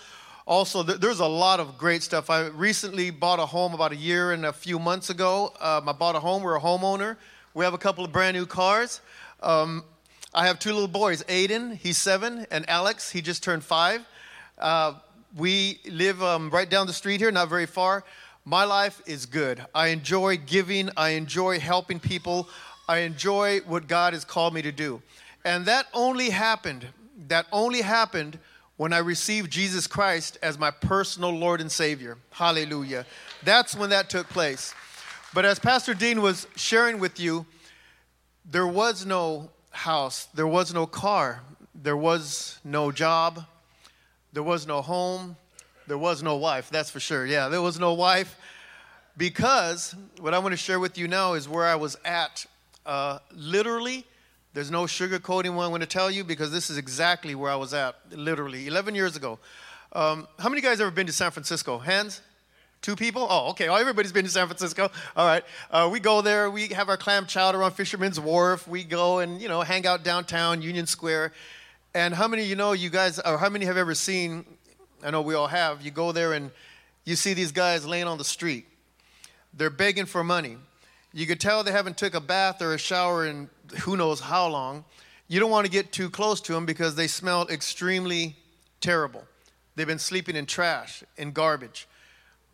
Also, 0.45 0.84
th- 0.84 0.99
there's 0.99 1.21
a 1.21 1.25
lot 1.25 1.60
of 1.60 1.79
great 1.79 2.03
stuff. 2.03 2.29
I 2.29 2.45
recently 2.49 3.10
bought 3.10 3.39
a 3.39 3.45
home 3.47 3.73
about 3.73 3.91
a 3.91 3.95
year 3.95 4.34
and 4.34 4.45
a 4.45 4.53
few 4.53 4.77
months 4.77 5.10
ago. 5.10 5.51
Um, 5.60 5.89
I 5.89 5.93
bought 5.93 6.15
a 6.15 6.19
home. 6.19 6.43
We're 6.43 6.58
a 6.58 6.62
homeowner. 6.62 7.17
We 7.55 7.65
have 7.65 7.73
a 7.73 7.79
couple 7.79 8.05
of 8.05 8.12
brand 8.12 8.38
new 8.38 8.45
cars. 8.45 9.01
Um, 9.41 9.84
I 10.38 10.48
have 10.48 10.60
two 10.60 10.74
little 10.74 10.89
boys 10.89 11.24
Aiden, 11.30 11.78
he's 11.78 11.98
seven, 11.98 12.45
and 12.52 12.69
Alex, 12.69 13.10
he 13.10 13.21
just 13.21 13.41
turned 13.41 13.63
five. 13.63 14.06
Uh, 14.60 14.95
we 15.34 15.80
live 15.89 16.21
um, 16.21 16.50
right 16.50 16.69
down 16.69 16.88
the 16.88 16.93
street 16.93 17.21
here, 17.21 17.32
not 17.32 17.48
very 17.48 17.65
far. 17.65 18.04
My 18.43 18.65
life 18.65 19.02
is 19.06 19.26
good. 19.26 19.65
I 19.74 19.88
enjoy 19.88 20.36
giving, 20.36 20.89
I 20.98 21.12
enjoy 21.12 21.60
helping 21.60 22.02
people, 22.02 22.50
I 22.89 23.00
enjoy 23.00 23.62
what 23.62 23.88
God 23.88 24.12
has 24.12 24.26
called 24.26 24.54
me 24.54 24.62
to 24.63 24.74
do. 24.74 25.02
And 25.45 25.65
that 25.67 25.88
only 25.93 26.32
happened, 26.32 26.86
that 27.30 27.45
only 27.54 27.82
happened 27.82 28.38
when 28.76 28.91
I 28.91 28.98
received 28.98 29.50
Jesus 29.50 29.88
Christ 29.88 30.38
as 30.43 30.60
my 30.60 30.69
personal 30.69 31.32
Lord 31.32 31.62
and 31.62 31.71
Savior. 31.71 32.17
Hallelujah. 32.32 33.06
That's 33.45 33.74
when 33.74 33.89
that 33.91 34.10
took 34.10 34.28
place. 34.28 34.74
But 35.34 35.45
as 35.45 35.60
Pastor 35.60 35.93
Dean 35.93 36.21
was 36.21 36.45
sharing 36.58 37.00
with 37.00 37.21
you, 37.21 37.45
there 38.43 38.67
was 38.67 39.06
no 39.06 39.50
house, 39.76 40.28
there 40.34 40.48
was 40.48 40.74
no 40.74 40.86
car, 40.86 41.42
there 41.74 41.98
was 41.98 42.60
no 42.64 42.92
job, 42.92 43.46
there 44.34 44.44
was 44.44 44.66
no 44.66 44.82
home, 44.82 45.36
there 45.88 45.98
was 45.98 46.24
no 46.24 46.36
wife, 46.36 46.70
that's 46.70 46.90
for 46.90 47.00
sure. 47.00 47.26
Yeah, 47.26 47.50
there 47.50 47.62
was 47.62 47.80
no 47.80 47.94
wife 47.94 48.38
because 49.18 49.96
what 50.20 50.34
I 50.34 50.40
want 50.40 50.54
to 50.54 50.58
share 50.58 50.80
with 50.80 50.98
you 50.98 51.08
now 51.08 51.34
is 51.34 51.48
where 51.48 51.66
I 51.66 51.76
was 51.76 51.98
at. 52.04 52.46
Uh, 52.86 53.20
literally, 53.34 54.06
there's 54.54 54.72
no 54.72 54.84
sugarcoating 54.84 55.56
what 55.56 55.64
I'm 55.64 55.72
going 55.72 55.82
to 55.82 55.88
tell 55.88 56.10
you 56.10 56.24
because 56.24 56.52
this 56.52 56.70
is 56.70 56.78
exactly 56.78 57.36
where 57.36 57.52
I 57.52 57.56
was 57.56 57.74
at, 57.74 57.96
literally, 58.12 58.68
11 58.68 58.96
years 58.96 59.16
ago. 59.16 59.40
Um, 59.94 60.28
how 60.40 60.50
many 60.50 60.62
guys 60.62 60.82
ever 60.82 60.92
been 60.92 61.08
to 61.08 61.14
San 61.14 61.32
Francisco? 61.32 61.78
Hands? 61.78 62.22
Two 62.86 62.95
people? 62.95 63.26
Oh, 63.28 63.50
okay. 63.50 63.67
Everybody's 63.67 64.12
been 64.12 64.26
to 64.26 64.30
San 64.30 64.45
Francisco. 64.45 64.91
All 65.15 65.26
right. 65.26 65.43
Uh, 65.71 65.89
we 65.91 66.00
go 66.00 66.21
there. 66.21 66.52
We 66.52 66.67
have 66.67 66.88
our 66.88 66.98
clam 66.98 67.26
chowder 67.26 67.63
on 67.63 67.71
Fisherman's 67.71 68.19
Wharf. 68.19 68.67
We 68.67 68.84
go 68.84 69.17
and 69.17 69.41
you 69.41 69.48
know 69.48 69.62
hang 69.62 69.88
out 69.88 70.04
downtown 70.04 70.62
Union 70.62 70.86
Square. 70.86 71.34
And 71.95 72.13
how 72.13 72.28
many 72.28 72.43
you 72.43 72.56
know 72.56 72.74
you 72.74 72.91
guys, 72.91 73.17
or 73.17 73.39
how 73.39 73.50
many 73.50 73.65
have 73.65 73.78
ever 73.78 73.95
seen 73.95 74.45
I 75.04 75.10
know 75.10 75.21
we 75.21 75.34
all 75.34 75.48
have. 75.48 75.82
You 75.82 75.89
go 75.89 76.12
there 76.12 76.34
and 76.34 76.52
you 77.06 77.15
see 77.15 77.34
these 77.34 77.52
guys 77.52 77.88
laying 77.88 78.06
on 78.06 78.19
the 78.19 78.24
street. 78.24 78.65
They're 79.52 79.71
begging 79.71 80.06
for 80.06 80.24
money. 80.24 80.58
You 81.12 81.26
could 81.26 81.39
tell 81.39 81.63
they 81.63 81.71
haven't 81.71 81.98
took 81.98 82.13
a 82.13 82.21
bath 82.21 82.62
or 82.62 82.76
a 82.76 82.78
shower 82.78 83.26
in 83.26 83.50
who 83.82 83.98
knows 83.98 84.19
how 84.19 84.48
long. 84.48 84.86
You 85.28 85.39
don't 85.39 85.50
want 85.50 85.65
to 85.65 85.71
get 85.71 85.91
too 85.91 86.12
close 86.12 86.39
to 86.41 86.54
them 86.54 86.67
because 86.67 86.93
they 86.93 87.08
smell 87.08 87.48
extremely 87.48 88.36
terrible. 88.80 89.24
They've 89.76 89.88
been 89.88 89.98
sleeping 89.98 90.36
in 90.36 90.45
trash, 90.45 91.04
in 91.17 91.32
garbage. 91.32 91.88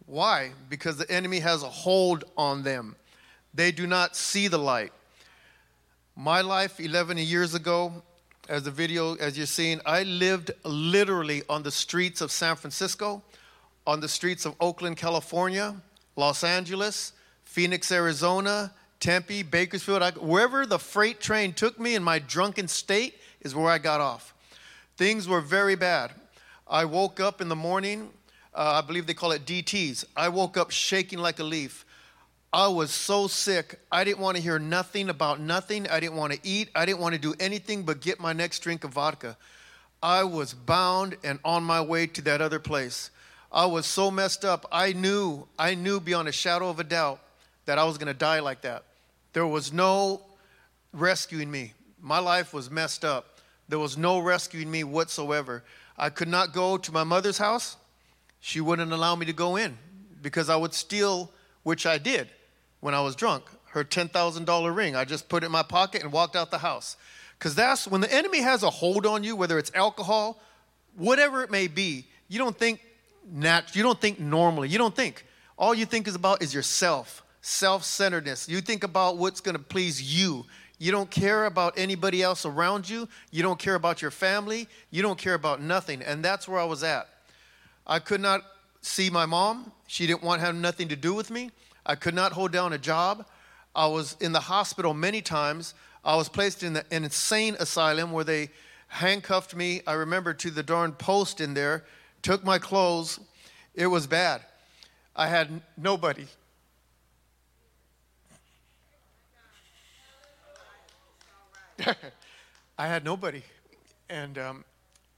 Why? 0.05 0.51
Because 0.69 0.97
the 0.97 1.09
enemy 1.09 1.39
has 1.39 1.63
a 1.63 1.69
hold 1.69 2.25
on 2.37 2.63
them. 2.63 2.95
They 3.53 3.71
do 3.71 3.87
not 3.87 4.15
see 4.15 4.47
the 4.47 4.57
light. 4.57 4.91
My 6.15 6.41
life 6.41 6.79
11 6.79 7.17
years 7.17 7.55
ago, 7.55 8.03
as 8.49 8.63
the 8.63 8.71
video, 8.71 9.15
as 9.15 9.37
you're 9.37 9.45
seeing, 9.45 9.79
I 9.85 10.03
lived 10.03 10.51
literally 10.63 11.43
on 11.49 11.63
the 11.63 11.71
streets 11.71 12.21
of 12.21 12.31
San 12.31 12.55
Francisco, 12.55 13.23
on 13.87 13.99
the 13.99 14.07
streets 14.07 14.45
of 14.45 14.55
Oakland, 14.59 14.97
California, 14.97 15.75
Los 16.15 16.43
Angeles, 16.43 17.13
Phoenix, 17.45 17.91
Arizona, 17.91 18.73
Tempe, 18.99 19.43
Bakersfield, 19.43 20.03
I, 20.03 20.11
wherever 20.11 20.65
the 20.65 20.79
freight 20.79 21.19
train 21.19 21.53
took 21.53 21.79
me 21.79 21.95
in 21.95 22.03
my 22.03 22.19
drunken 22.19 22.67
state 22.67 23.15
is 23.41 23.55
where 23.55 23.69
I 23.69 23.77
got 23.77 23.99
off. 23.99 24.33
Things 24.97 25.27
were 25.27 25.41
very 25.41 25.75
bad. 25.75 26.11
I 26.67 26.85
woke 26.85 27.19
up 27.19 27.41
in 27.41 27.49
the 27.49 27.55
morning, 27.55 28.11
uh, 28.53 28.81
I 28.83 28.85
believe 28.85 29.07
they 29.07 29.13
call 29.13 29.31
it 29.31 29.45
DTs. 29.45 30.05
I 30.15 30.29
woke 30.29 30.57
up 30.57 30.71
shaking 30.71 31.19
like 31.19 31.39
a 31.39 31.43
leaf. 31.43 31.85
I 32.53 32.67
was 32.67 32.91
so 32.91 33.27
sick. 33.27 33.79
I 33.91 34.03
didn't 34.03 34.19
want 34.19 34.35
to 34.35 34.43
hear 34.43 34.59
nothing 34.59 35.09
about 35.09 35.39
nothing. 35.39 35.87
I 35.87 36.01
didn't 36.01 36.17
want 36.17 36.33
to 36.33 36.39
eat. 36.43 36.69
I 36.75 36.85
didn't 36.85 36.99
want 36.99 37.15
to 37.15 37.21
do 37.21 37.33
anything 37.39 37.83
but 37.83 38.01
get 38.01 38.19
my 38.19 38.33
next 38.33 38.59
drink 38.59 38.83
of 38.83 38.91
vodka. 38.91 39.37
I 40.03 40.25
was 40.25 40.53
bound 40.53 41.15
and 41.23 41.39
on 41.45 41.63
my 41.63 41.79
way 41.79 42.07
to 42.07 42.21
that 42.23 42.41
other 42.41 42.59
place. 42.59 43.09
I 43.51 43.65
was 43.67 43.85
so 43.85 44.11
messed 44.11 44.43
up. 44.43 44.65
I 44.71 44.93
knew, 44.93 45.47
I 45.57 45.75
knew 45.75 45.99
beyond 45.99 46.27
a 46.27 46.33
shadow 46.33 46.69
of 46.69 46.79
a 46.79 46.83
doubt 46.83 47.21
that 47.65 47.77
I 47.77 47.85
was 47.85 47.97
going 47.97 48.07
to 48.07 48.13
die 48.13 48.39
like 48.39 48.61
that. 48.61 48.83
There 49.33 49.47
was 49.47 49.71
no 49.71 50.21
rescuing 50.91 51.49
me. 51.49 51.73
My 52.01 52.19
life 52.19 52.53
was 52.53 52.69
messed 52.69 53.05
up. 53.05 53.39
There 53.69 53.79
was 53.79 53.97
no 53.97 54.19
rescuing 54.19 54.69
me 54.69 54.83
whatsoever. 54.83 55.63
I 55.97 56.09
could 56.09 56.27
not 56.27 56.53
go 56.53 56.77
to 56.77 56.91
my 56.91 57.03
mother's 57.05 57.37
house. 57.37 57.77
She 58.41 58.59
wouldn't 58.59 58.91
allow 58.91 59.15
me 59.15 59.25
to 59.27 59.33
go 59.33 59.55
in 59.55 59.77
because 60.21 60.49
I 60.49 60.55
would 60.55 60.73
steal, 60.73 61.31
which 61.63 61.85
I 61.85 61.97
did 61.97 62.27
when 62.79 62.93
I 62.93 63.01
was 63.01 63.15
drunk. 63.15 63.45
Her 63.67 63.85
$10,000 63.85 64.75
ring. 64.75 64.95
I 64.95 65.05
just 65.05 65.29
put 65.29 65.43
it 65.43 65.45
in 65.45 65.51
my 65.51 65.63
pocket 65.63 66.03
and 66.03 66.11
walked 66.11 66.35
out 66.35 66.51
the 66.51 66.57
house. 66.57 66.97
Because 67.37 67.55
that's 67.55 67.87
when 67.87 68.01
the 68.01 68.13
enemy 68.13 68.41
has 68.41 68.63
a 68.63 68.69
hold 68.69 69.05
on 69.05 69.23
you, 69.23 69.35
whether 69.35 69.57
it's 69.57 69.71
alcohol, 69.73 70.41
whatever 70.95 71.43
it 71.43 71.51
may 71.51 71.67
be, 71.67 72.07
you 72.27 72.37
don't 72.37 72.57
think 72.57 72.81
nat- 73.31 73.75
you 73.75 73.83
don't 73.83 73.99
think 73.99 74.19
normally. 74.19 74.67
You 74.69 74.77
don't 74.77 74.95
think. 74.95 75.25
All 75.57 75.73
you 75.73 75.85
think 75.85 76.07
is 76.07 76.15
about 76.15 76.41
is 76.41 76.53
yourself, 76.53 77.23
self-centeredness. 77.41 78.49
You 78.49 78.61
think 78.61 78.83
about 78.83 79.17
what's 79.17 79.39
going 79.39 79.55
to 79.55 79.61
please 79.61 80.01
you. 80.01 80.45
You 80.79 80.91
don't 80.91 81.11
care 81.11 81.45
about 81.45 81.77
anybody 81.77 82.23
else 82.23 82.43
around 82.43 82.89
you. 82.89 83.07
You 83.29 83.43
don't 83.43 83.59
care 83.59 83.75
about 83.75 84.01
your 84.01 84.09
family. 84.09 84.67
You 84.89 85.03
don't 85.03 85.17
care 85.17 85.35
about 85.35 85.61
nothing. 85.61 86.01
And 86.01 86.25
that's 86.25 86.47
where 86.47 86.59
I 86.59 86.63
was 86.63 86.83
at. 86.83 87.07
I 87.91 87.99
could 87.99 88.21
not 88.21 88.41
see 88.79 89.09
my 89.09 89.25
mom. 89.25 89.69
She 89.85 90.07
didn't 90.07 90.23
want 90.23 90.39
to 90.39 90.45
have 90.45 90.55
nothing 90.55 90.87
to 90.87 90.95
do 90.95 91.13
with 91.13 91.29
me. 91.29 91.51
I 91.85 91.95
could 91.95 92.13
not 92.13 92.31
hold 92.31 92.53
down 92.53 92.71
a 92.71 92.77
job. 92.77 93.25
I 93.75 93.87
was 93.87 94.15
in 94.21 94.31
the 94.31 94.39
hospital 94.39 94.93
many 94.93 95.21
times. 95.21 95.73
I 96.05 96.15
was 96.15 96.29
placed 96.29 96.63
in 96.63 96.71
the, 96.71 96.85
an 96.89 97.03
insane 97.03 97.57
asylum 97.59 98.13
where 98.13 98.23
they 98.23 98.49
handcuffed 98.87 99.53
me. 99.53 99.81
I 99.85 99.91
remember 99.91 100.33
to 100.35 100.49
the 100.49 100.63
darn 100.63 100.93
post 100.93 101.41
in 101.41 101.53
there, 101.53 101.83
took 102.21 102.45
my 102.45 102.59
clothes. 102.59 103.19
It 103.75 103.87
was 103.87 104.07
bad. 104.07 104.41
I 105.13 105.27
had 105.27 105.61
nobody. 105.75 106.27
I 112.77 112.87
had 112.87 113.03
nobody. 113.03 113.43
And 114.09 114.37
um, 114.37 114.63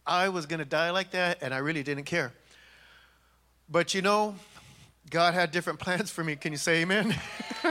I 0.07 0.29
was 0.29 0.47
going 0.47 0.57
to 0.57 0.65
die 0.65 0.89
like 0.89 1.11
that, 1.11 1.37
and 1.43 1.53
I 1.53 1.59
really 1.59 1.83
didn't 1.83 2.05
care. 2.05 2.33
But 3.69 3.93
you 3.93 4.01
know, 4.01 4.35
God 5.09 5.33
had 5.33 5.51
different 5.51 5.79
plans 5.79 6.09
for 6.11 6.23
me. 6.23 6.35
Can 6.35 6.51
you 6.51 6.57
say 6.57 6.81
amen? 6.81 7.15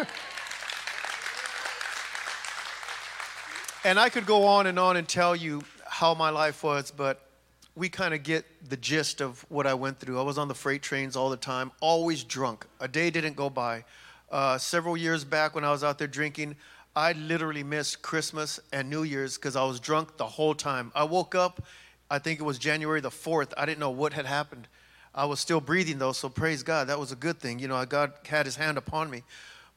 and 3.84 3.98
I 3.98 4.08
could 4.08 4.26
go 4.26 4.44
on 4.44 4.66
and 4.66 4.78
on 4.78 4.96
and 4.96 5.08
tell 5.08 5.34
you 5.34 5.62
how 5.86 6.14
my 6.14 6.30
life 6.30 6.62
was, 6.64 6.90
but 6.90 7.28
we 7.74 7.88
kind 7.88 8.12
of 8.12 8.22
get 8.22 8.44
the 8.68 8.76
gist 8.76 9.20
of 9.20 9.44
what 9.48 9.66
I 9.66 9.74
went 9.74 9.98
through. 9.98 10.18
I 10.18 10.22
was 10.22 10.38
on 10.38 10.48
the 10.48 10.54
freight 10.54 10.82
trains 10.82 11.16
all 11.16 11.30
the 11.30 11.36
time, 11.36 11.72
always 11.80 12.22
drunk. 12.24 12.66
A 12.80 12.88
day 12.88 13.10
didn't 13.10 13.36
go 13.36 13.48
by. 13.48 13.84
Uh, 14.30 14.58
several 14.58 14.96
years 14.96 15.24
back 15.24 15.54
when 15.54 15.64
I 15.64 15.70
was 15.70 15.82
out 15.84 15.98
there 15.98 16.08
drinking, 16.08 16.56
I 16.94 17.12
literally 17.12 17.62
missed 17.62 18.02
Christmas 18.02 18.60
and 18.72 18.90
New 18.90 19.02
Year's 19.02 19.36
because 19.36 19.56
I 19.56 19.64
was 19.64 19.80
drunk 19.80 20.16
the 20.16 20.26
whole 20.26 20.54
time. 20.54 20.92
I 20.94 21.04
woke 21.04 21.34
up, 21.34 21.62
I 22.10 22.18
think 22.18 22.40
it 22.40 22.42
was 22.42 22.58
January 22.58 23.00
the 23.00 23.10
4th. 23.10 23.52
I 23.56 23.64
didn't 23.64 23.80
know 23.80 23.90
what 23.90 24.12
had 24.12 24.26
happened. 24.26 24.68
I 25.14 25.26
was 25.26 25.40
still 25.40 25.60
breathing 25.60 25.98
though, 25.98 26.12
so 26.12 26.28
praise 26.28 26.62
God. 26.62 26.88
That 26.88 26.98
was 26.98 27.12
a 27.12 27.16
good 27.16 27.38
thing. 27.38 27.58
You 27.58 27.68
know, 27.68 27.84
God 27.84 28.12
had 28.26 28.46
his 28.46 28.56
hand 28.56 28.78
upon 28.78 29.10
me. 29.10 29.22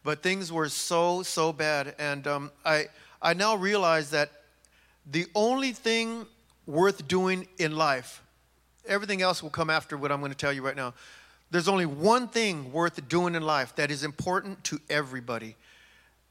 But 0.04 0.22
things 0.22 0.52
were 0.52 0.70
so, 0.70 1.24
so 1.24 1.52
bad. 1.52 1.96
And 1.98 2.28
um, 2.28 2.52
I, 2.64 2.86
I 3.22 3.34
now 3.34 3.56
realize 3.56 4.12
that 4.12 4.32
the 5.10 5.26
only 5.34 5.72
thing 5.72 6.28
worth 6.68 7.08
doing 7.08 7.48
in 7.58 7.76
life, 7.76 8.22
everything 8.88 9.22
else 9.22 9.42
will 9.42 9.50
come 9.50 9.70
after 9.70 9.98
what 9.98 10.12
I'm 10.12 10.20
going 10.20 10.32
to 10.32 10.38
tell 10.38 10.54
you 10.54 10.64
right 10.64 10.76
now. 10.76 10.94
There's 11.52 11.68
only 11.68 11.86
one 11.86 12.28
thing 12.28 12.72
worth 12.72 13.08
doing 13.08 13.36
in 13.36 13.44
life 13.44 13.76
that 13.76 13.90
is 13.92 14.04
important 14.04 14.64
to 14.66 14.80
everybody. 14.90 15.56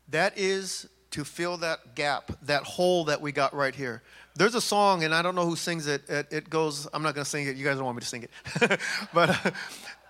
That 0.08 0.38
is 0.38 0.88
to 1.14 1.24
fill 1.24 1.58
that 1.58 1.94
gap, 1.94 2.32
that 2.42 2.64
hole 2.64 3.04
that 3.04 3.20
we 3.20 3.30
got 3.30 3.54
right 3.54 3.72
here. 3.72 4.02
There's 4.34 4.56
a 4.56 4.60
song, 4.60 5.04
and 5.04 5.14
I 5.14 5.22
don't 5.22 5.36
know 5.36 5.46
who 5.46 5.54
sings 5.54 5.86
it. 5.86 6.02
It, 6.10 6.26
it 6.32 6.50
goes, 6.50 6.88
I'm 6.92 7.04
not 7.04 7.14
going 7.14 7.24
to 7.24 7.30
sing 7.30 7.46
it. 7.46 7.54
You 7.54 7.64
guys 7.64 7.76
don't 7.76 7.84
want 7.84 7.96
me 7.96 8.00
to 8.00 8.06
sing 8.06 8.24
it. 8.24 8.80
but 9.14 9.54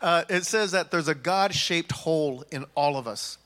uh, 0.00 0.24
it 0.30 0.46
says 0.46 0.72
that 0.72 0.90
there's 0.90 1.08
a 1.08 1.14
God 1.14 1.54
shaped 1.54 1.92
hole 1.92 2.42
in 2.50 2.64
all 2.74 2.96
of 2.96 3.06
us, 3.06 3.36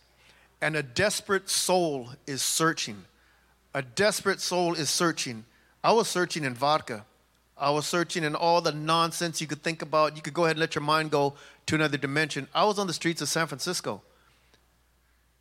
and 0.62 0.77
a 0.77 0.85
desperate 0.85 1.51
soul 1.51 2.11
is 2.29 2.42
searching. 2.42 3.05
A 3.75 3.83
desperate 3.83 4.40
soul 4.40 4.75
is 4.75 4.88
searching. 4.88 5.44
I 5.83 5.90
was 5.90 6.07
searching 6.07 6.44
in 6.44 6.55
vodka. 6.55 7.07
I 7.57 7.71
was 7.71 7.88
searching 7.88 8.23
in 8.23 8.37
all 8.37 8.61
the 8.61 8.71
nonsense 8.71 9.40
you 9.40 9.49
could 9.49 9.64
think 9.64 9.83
about. 9.83 10.14
You 10.14 10.23
could 10.23 10.35
go 10.35 10.44
ahead 10.44 10.55
and 10.55 10.61
let 10.61 10.77
your 10.77 10.83
mind 10.83 11.11
go 11.11 11.35
to 11.66 11.75
another 11.75 11.99
dimension. 11.99 12.47
I 12.55 12.66
was 12.66 12.79
on 12.79 12.87
the 12.87 12.92
streets 12.92 13.21
of 13.21 13.29
San 13.29 13.49
Francisco. 13.49 14.01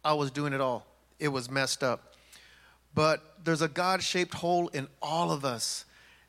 I 0.04 0.14
was 0.14 0.32
doing 0.32 0.54
it 0.54 0.62
all. 0.62 0.88
It 1.20 1.28
was 1.28 1.52
messed 1.52 1.84
up. 1.84 2.07
But 2.94 3.44
there's 3.44 3.62
a 3.62 3.68
God 3.68 4.02
shaped 4.02 4.34
hole 4.36 4.68
in 4.70 4.88
all 5.02 5.32
of 5.32 5.46
us. 5.46 5.86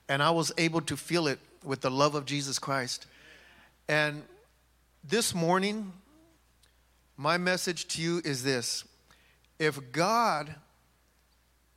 And 0.08 0.22
I 0.22 0.30
was 0.30 0.52
able 0.58 0.80
to 0.82 0.96
feel 0.96 1.26
it 1.26 1.38
with 1.64 1.80
the 1.80 1.90
love 1.90 2.14
of 2.14 2.24
Jesus 2.24 2.58
Christ. 2.58 3.06
And 3.88 4.22
this 5.04 5.34
morning, 5.34 5.92
my 7.16 7.36
message 7.38 7.88
to 7.88 8.02
you 8.02 8.22
is 8.24 8.44
this 8.44 8.84
if 9.58 9.92
God, 9.92 10.54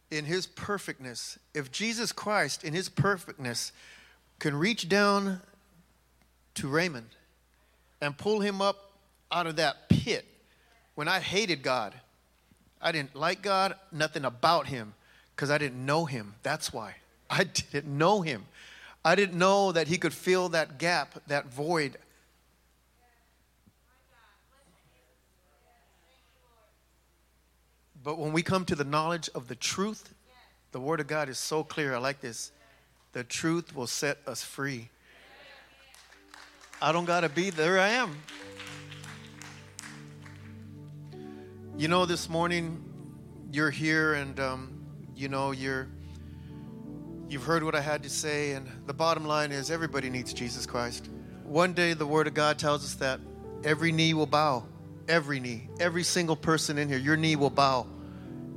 in 0.10 0.26
his 0.26 0.46
perfectness, 0.46 1.40
if 1.54 1.72
Jesus 1.72 2.12
Christ, 2.12 2.64
in 2.64 2.74
his 2.74 2.90
perfectness, 2.90 3.72
can 4.40 4.56
reach 4.56 4.88
down 4.88 5.42
to 6.56 6.68
Raymond 6.68 7.10
and 8.02 8.18
pull 8.18 8.40
him 8.40 8.62
up 8.62 8.92
out 9.32 9.48
of 9.48 9.56
that 9.56 9.90
pit 9.90 10.26
when 10.96 11.08
I 11.08 11.20
hated 11.20 11.64
God, 11.64 11.94
I 12.82 12.92
didn't 12.92 13.16
like 13.16 13.42
God, 13.42 13.76
nothing 13.92 14.26
about 14.26 14.68
him, 14.68 14.94
because 15.36 15.52
I 15.52 15.58
didn't 15.58 15.86
know 15.86 16.06
him. 16.06 16.36
That's 16.44 16.74
why. 16.74 16.96
I 17.30 17.44
didn't 17.44 17.98
know 17.98 18.22
him. 18.22 18.46
I 19.04 19.16
didn't 19.16 19.38
know 19.38 19.72
that 19.72 19.88
he 19.88 19.98
could 19.98 20.14
fill 20.14 20.50
that 20.50 20.78
gap, 20.78 21.20
that 21.28 21.48
void. 21.48 21.98
But 28.04 28.18
when 28.18 28.34
we 28.34 28.42
come 28.42 28.66
to 28.66 28.76
the 28.76 28.84
knowledge 28.84 29.30
of 29.36 29.48
the 29.48 29.56
truth, 29.56 30.14
the 30.72 30.80
Word 30.80 31.00
of 31.00 31.08
God 31.08 31.30
is 31.30 31.38
so 31.38 31.64
clear. 31.64 31.94
I 31.94 31.98
like 31.98 32.22
this. 32.22 32.52
The 33.14 33.24
truth 33.24 33.76
will 33.76 33.88
set 33.88 34.18
us 34.26 34.44
free. 34.44 34.90
I 36.82 36.92
don't 36.92 37.06
got 37.06 37.22
to 37.22 37.30
be 37.30 37.52
there, 37.52 37.80
I 37.80 37.90
am. 37.90 38.18
You 41.78 41.88
know, 41.88 42.06
this 42.06 42.30
morning 42.30 42.84
you're 43.52 43.72
here 43.72 44.14
and 44.14 44.40
um, 44.40 44.86
you 45.16 45.30
know 45.30 45.52
you're 45.52 45.88
you've 47.30 47.44
heard 47.44 47.64
what 47.64 47.76
I 47.76 47.82
had 47.82 48.04
to 48.04 48.10
say, 48.10 48.52
and 48.52 48.68
the 48.88 48.94
bottom 48.94 49.26
line 49.26 49.52
is 49.54 49.72
everybody 49.72 50.10
needs 50.10 50.34
Jesus 50.34 50.66
Christ. 50.66 51.10
One 51.44 51.74
day 51.74 51.94
the 51.94 52.06
Word 52.06 52.28
of 52.28 52.34
God 52.34 52.60
tells 52.60 52.84
us 52.84 52.96
that 52.96 53.22
every 53.64 53.94
knee 53.94 54.14
will 54.14 54.26
bow, 54.26 54.66
every 55.08 55.40
knee, 55.40 55.70
every 55.80 56.04
single 56.04 56.36
person 56.36 56.78
in 56.78 56.90
here, 56.90 56.98
your 56.98 57.18
knee 57.18 57.38
will 57.38 57.50
bow, 57.50 57.88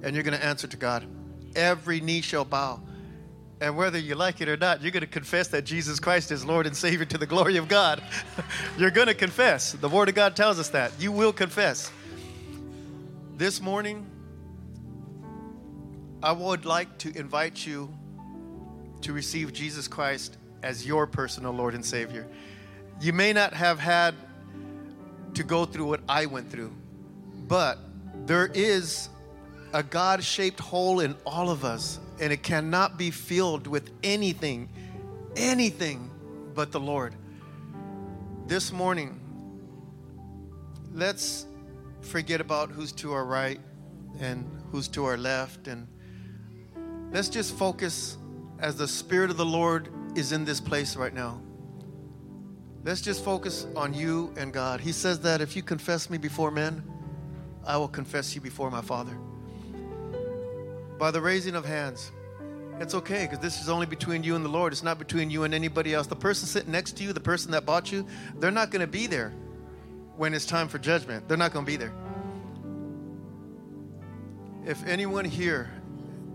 and 0.03 0.15
you're 0.15 0.25
going 0.25 0.39
to 0.39 0.45
answer 0.45 0.67
to 0.67 0.77
God. 0.77 1.07
Every 1.55 2.01
knee 2.01 2.21
shall 2.21 2.45
bow. 2.45 2.81
And 3.61 3.77
whether 3.77 3.99
you 3.99 4.17
like 4.17 4.41
it 4.41 4.49
or 4.49 4.57
not, 4.57 4.83
you're 4.83 4.91
going 4.91 5.03
to 5.03 5.07
confess 5.07 5.49
that 5.49 5.65
Jesus 5.65 6.01
Christ 6.01 6.33
is 6.33 6.45
Lord 6.45 6.67
and 6.67 6.77
Savior 6.77 7.07
to 7.07 7.17
the 7.17 7.27
glory 7.27 7.57
of 7.57 7.69
God. 7.69 8.03
you're 8.77 8.91
going 8.91 9.07
to 9.07 9.15
confess. 9.15 9.73
The 9.73 9.89
Word 9.89 10.09
of 10.09 10.17
God 10.17 10.35
tells 10.35 10.59
us 10.59 10.71
that. 10.71 10.93
You 10.99 11.13
will 11.13 11.33
confess. 11.33 11.93
This 13.37 13.61
morning, 13.61 14.07
I 16.23 16.31
would 16.31 16.65
like 16.65 16.99
to 16.99 17.19
invite 17.19 17.67
you 17.67 17.93
to 19.01 19.13
receive 19.13 19.53
Jesus 19.53 19.89
Christ 19.89 20.39
as 20.63 20.87
your 20.87 21.09
personal 21.09 21.51
Lord 21.51 21.75
and 21.75 21.85
Savior. 21.85 22.29
You 23.01 23.13
may 23.13 23.33
not 23.33 23.53
have 23.53 23.81
had 23.81 24.15
to 25.35 25.43
go 25.43 25.65
through 25.65 25.87
what 25.87 26.01
I 26.09 26.27
went 26.27 26.49
through, 26.49 26.73
but 27.49 27.81
there 28.25 28.47
is 28.55 29.09
a 29.73 29.83
God 29.83 30.23
shaped 30.23 30.61
hole 30.61 31.01
in 31.01 31.17
all 31.27 31.51
of 31.51 31.65
us, 31.65 31.99
and 32.21 32.33
it 32.33 32.45
cannot 32.45 32.97
be 32.97 33.11
filled 33.11 33.67
with 33.67 33.91
anything, 34.05 34.69
anything 35.35 36.09
but 36.55 36.71
the 36.71 36.79
Lord. 36.79 37.17
This 38.47 38.71
morning, 38.71 39.19
let's 40.93 41.47
forget 42.05 42.41
about 42.41 42.71
who's 42.71 42.93
to 42.93 43.13
our 43.13 43.25
right 43.25 43.61
and 44.21 44.47
who's 44.71 44.89
to 44.89 45.05
our 45.05 45.17
left. 45.17 45.69
And 45.69 45.89
let's 47.13 47.29
just 47.29 47.57
focus 47.57 48.17
as 48.59 48.77
the 48.77 48.89
Spirit 48.89 49.31
of 49.31 49.37
the 49.37 49.45
Lord 49.45 49.89
is 50.15 50.33
in 50.33 50.45
this 50.45 50.61
place 50.61 50.97
right 50.97 51.15
now. 51.15 51.41
Let's 52.85 53.01
just 53.01 53.25
focus 53.25 53.67
on 53.75 53.95
you 53.95 54.33
and 54.37 54.53
God. 54.53 54.81
He 54.81 54.93
says 54.93 55.21
that 55.21 55.41
if 55.41 55.57
you 55.57 55.63
confess 55.63 56.11
me 56.11 56.19
before 56.19 56.51
men, 56.51 56.83
I 57.67 57.77
will 57.79 57.89
confess 57.89 58.35
you 58.35 58.41
before 58.41 58.71
my 58.71 58.83
Father. 58.83 59.17
By 60.99 61.11
the 61.11 61.21
raising 61.21 61.55
of 61.55 61.65
hands, 61.65 62.13
it's 62.81 62.95
okay 62.95 63.25
because 63.25 63.39
this 63.39 63.61
is 63.61 63.69
only 63.69 63.87
between 63.87 64.23
you 64.23 64.37
and 64.37 64.45
the 64.45 64.51
Lord. 64.51 64.73
It's 64.73 64.83
not 64.83 64.99
between 64.99 65.31
you 65.31 65.45
and 65.45 65.55
anybody 65.55 65.95
else. 65.95 66.07
The 66.07 66.17
person 66.17 66.47
sitting 66.47 66.73
next 66.73 66.97
to 66.99 67.05
you, 67.05 67.13
the 67.13 67.21
person 67.21 67.53
that 67.53 67.65
bought 67.65 67.91
you, 67.91 68.07
they're 68.39 68.51
not 68.51 68.71
going 68.71 68.81
to 68.81 68.87
be 68.87 69.07
there 69.07 69.33
when 70.17 70.35
it's 70.35 70.47
time 70.47 70.69
for 70.69 70.79
judgment. 70.79 71.29
They're 71.29 71.37
not 71.37 71.53
going 71.53 71.65
to 71.65 71.71
be 71.71 71.77
there. 71.77 71.93
If 74.67 74.87
anyone 74.87 75.25
here, 75.25 75.71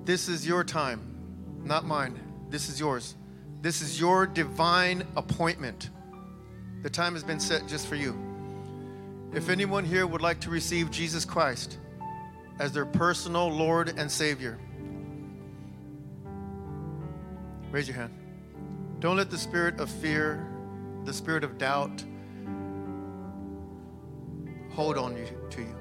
this 0.05 0.29
is 0.29 0.45
your 0.45 0.63
time, 0.63 1.01
not 1.63 1.85
mine, 1.85 2.19
this 2.49 2.69
is 2.69 2.79
yours. 2.79 3.15
This 3.61 3.81
is 3.81 3.99
your 3.99 4.25
divine 4.25 5.05
appointment. 5.15 5.89
The 6.83 6.89
time 6.89 7.13
has 7.13 7.23
been 7.23 7.39
set 7.39 7.67
just 7.67 7.87
for 7.87 7.95
you. 7.95 8.17
If 9.33 9.49
anyone 9.49 9.83
here 9.83 10.07
would 10.07 10.21
like 10.21 10.39
to 10.41 10.49
receive 10.49 10.89
Jesus 10.91 11.25
Christ 11.25 11.77
as 12.59 12.71
their 12.71 12.85
personal 12.85 13.49
Lord 13.49 13.93
and 13.97 14.09
Savior, 14.09 14.57
raise 17.71 17.87
your 17.87 17.97
hand. 17.97 18.13
Don't 18.99 19.17
let 19.17 19.29
the 19.29 19.37
spirit 19.37 19.79
of 19.79 19.89
fear, 19.89 20.47
the 21.05 21.13
spirit 21.13 21.43
of 21.43 21.57
doubt, 21.57 22.03
hold 24.79 24.97
on 24.97 25.13
to 25.49 25.61
you. 25.61 25.75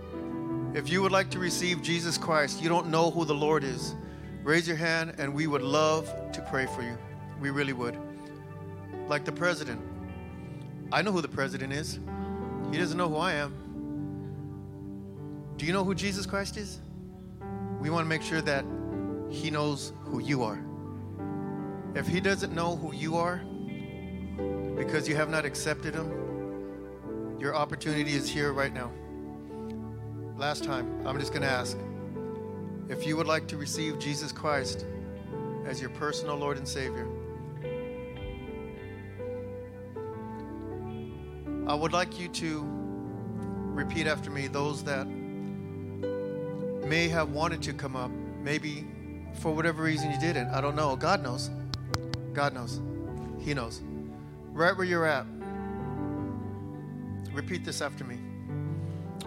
If 0.74 0.90
you 0.90 1.02
would 1.02 1.12
like 1.12 1.30
to 1.30 1.38
receive 1.38 1.82
Jesus 1.82 2.18
Christ, 2.18 2.60
you 2.60 2.68
don't 2.68 2.88
know 2.88 3.12
who 3.12 3.24
the 3.24 3.32
Lord 3.32 3.62
is, 3.62 3.94
raise 4.42 4.66
your 4.66 4.76
hand 4.76 5.14
and 5.18 5.32
we 5.32 5.46
would 5.46 5.62
love 5.62 6.12
to 6.32 6.42
pray 6.50 6.66
for 6.66 6.82
you. 6.82 6.98
We 7.40 7.50
really 7.50 7.72
would. 7.72 7.96
Like 9.06 9.24
the 9.24 9.30
president. 9.30 9.80
I 10.90 11.02
know 11.02 11.12
who 11.12 11.20
the 11.20 11.28
president 11.28 11.72
is. 11.72 12.00
He 12.72 12.78
doesn't 12.78 12.98
know 12.98 13.08
who 13.08 13.18
I 13.18 13.34
am. 13.34 13.54
Do 15.58 15.64
you 15.64 15.72
know 15.72 15.84
who 15.84 15.94
Jesus 15.94 16.26
Christ 16.26 16.56
is? 16.56 16.80
We 17.80 17.90
want 17.90 18.04
to 18.04 18.08
make 18.08 18.22
sure 18.22 18.40
that 18.40 18.64
he 19.30 19.48
knows 19.48 19.92
who 20.06 20.20
you 20.20 20.42
are. 20.42 20.58
If 21.94 22.08
he 22.08 22.18
doesn't 22.18 22.52
know 22.52 22.74
who 22.74 22.92
you 22.92 23.16
are 23.16 23.36
because 24.76 25.08
you 25.08 25.14
have 25.14 25.30
not 25.30 25.44
accepted 25.44 25.94
him, 25.94 26.27
your 27.38 27.54
opportunity 27.54 28.14
is 28.14 28.28
here 28.28 28.52
right 28.52 28.72
now. 28.72 28.90
Last 30.36 30.64
time, 30.64 31.06
I'm 31.06 31.18
just 31.18 31.32
going 31.32 31.42
to 31.42 31.48
ask 31.48 31.76
if 32.88 33.06
you 33.06 33.16
would 33.16 33.26
like 33.26 33.46
to 33.48 33.56
receive 33.56 33.98
Jesus 33.98 34.32
Christ 34.32 34.86
as 35.66 35.80
your 35.80 35.90
personal 35.90 36.36
Lord 36.36 36.56
and 36.56 36.66
Savior. 36.66 37.06
I 41.66 41.74
would 41.74 41.92
like 41.92 42.18
you 42.18 42.28
to 42.28 42.64
repeat 42.66 44.06
after 44.06 44.30
me 44.30 44.48
those 44.48 44.82
that 44.84 45.06
may 46.88 47.08
have 47.08 47.30
wanted 47.30 47.62
to 47.62 47.72
come 47.72 47.94
up. 47.94 48.10
Maybe 48.42 48.86
for 49.40 49.54
whatever 49.54 49.82
reason 49.82 50.10
you 50.10 50.18
didn't. 50.18 50.48
I 50.48 50.60
don't 50.60 50.74
know. 50.74 50.96
God 50.96 51.22
knows. 51.22 51.50
God 52.32 52.54
knows. 52.54 52.80
He 53.38 53.54
knows. 53.54 53.82
Right 54.52 54.76
where 54.76 54.86
you're 54.86 55.06
at, 55.06 55.26
repeat 57.38 57.64
this 57.64 57.80
after 57.80 58.02
me. 58.02 58.18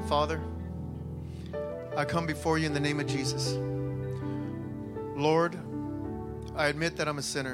Father, 0.09 0.41
I 1.95 2.03
come 2.03 2.25
before 2.25 2.57
you 2.57 2.65
in 2.65 2.73
the 2.73 2.79
name 2.79 2.99
of 2.99 3.07
Jesus. 3.07 3.53
Lord, 5.15 5.57
I 6.57 6.67
admit 6.67 6.97
that 6.97 7.07
I'm 7.07 7.19
a 7.19 7.21
sinner 7.21 7.53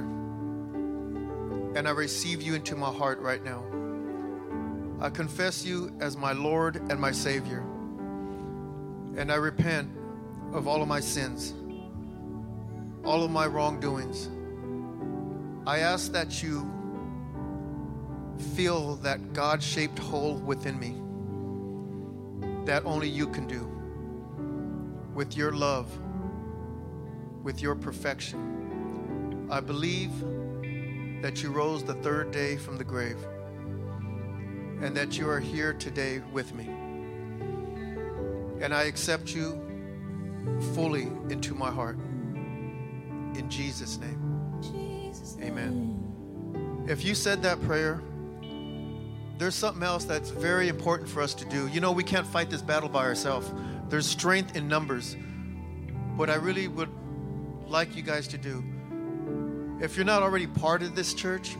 and 1.76 1.88
I 1.88 1.92
receive 1.92 2.42
you 2.42 2.56
into 2.56 2.76
my 2.76 2.92
heart 2.92 3.20
right 3.20 3.44
now. 3.44 3.64
I 5.00 5.12
confess 5.12 5.64
you 5.64 5.96
as 6.00 6.18
my 6.18 6.32
Lord 6.32 6.78
and 6.90 7.00
my 7.00 7.12
Savior. 7.12 7.60
And 9.16 9.32
I 9.32 9.36
repent 9.36 9.92
of 10.54 10.68
all 10.68 10.82
of 10.82 10.88
my 10.88 11.02
sins, 11.02 11.54
all 13.06 13.24
of 13.24 13.30
my 13.30 13.46
wrongdoings. 13.46 14.28
I 15.68 15.80
ask 15.80 16.12
that 16.14 16.42
you 16.42 16.62
feel 18.38 18.96
that 18.98 19.34
God 19.34 19.62
shaped 19.62 20.00
hole 20.00 20.36
within 20.36 20.80
me 20.80 20.96
that 22.68 22.86
only 22.86 23.08
you 23.08 23.28
can 23.28 23.48
do 23.48 23.66
with 25.14 25.38
your 25.38 25.54
love, 25.54 25.90
with 27.42 27.62
your 27.62 27.76
perfection. 27.76 29.48
I 29.50 29.62
believe 29.62 30.12
that 31.22 31.42
you 31.42 31.50
rose 31.50 31.84
the 31.84 31.94
third 31.96 32.32
day 32.32 32.58
from 32.58 32.78
the 32.78 32.84
grave 32.84 33.18
and 34.82 34.96
that 34.98 35.18
you 35.18 35.30
are 35.30 35.40
here 35.40 35.74
today 35.74 36.22
with 36.34 36.54
me. 36.54 36.66
And 38.62 38.74
I 38.74 38.84
accept 38.84 39.34
you 39.34 39.60
fully 40.76 41.10
into 41.30 41.56
my 41.56 41.72
heart. 41.72 41.98
In 43.36 43.48
Jesus' 43.50 43.98
name. 43.98 44.22
Amen. 45.42 46.86
If 46.88 47.06
you 47.06 47.16
said 47.16 47.42
that 47.44 47.62
prayer, 47.62 48.02
there's 49.38 49.56
something 49.56 49.84
else 49.84 50.06
that's 50.06 50.30
very 50.30 50.68
important 50.68 51.10
for 51.10 51.22
us 51.22 51.34
to 51.36 51.46
do. 51.46 51.68
You 51.68 51.80
know, 51.80 51.92
we 51.92 52.04
can't 52.04 52.28
fight 52.28 52.50
this 52.50 52.62
battle 52.62 52.90
by 52.90 53.06
ourselves, 53.06 53.52
there's 53.90 54.08
strength 54.08 54.56
in 54.56 54.68
numbers. 54.68 55.16
What 56.16 56.30
I 56.30 56.36
really 56.36 56.68
would 56.68 56.90
like 57.68 57.96
you 57.96 58.02
guys 58.02 58.28
to 58.30 58.38
do, 58.38 58.64
if 59.82 59.96
you're 59.96 60.06
not 60.06 60.24
already 60.24 60.48
part 60.48 60.82
of 60.82 60.96
this 60.96 61.14
church, 61.14 61.56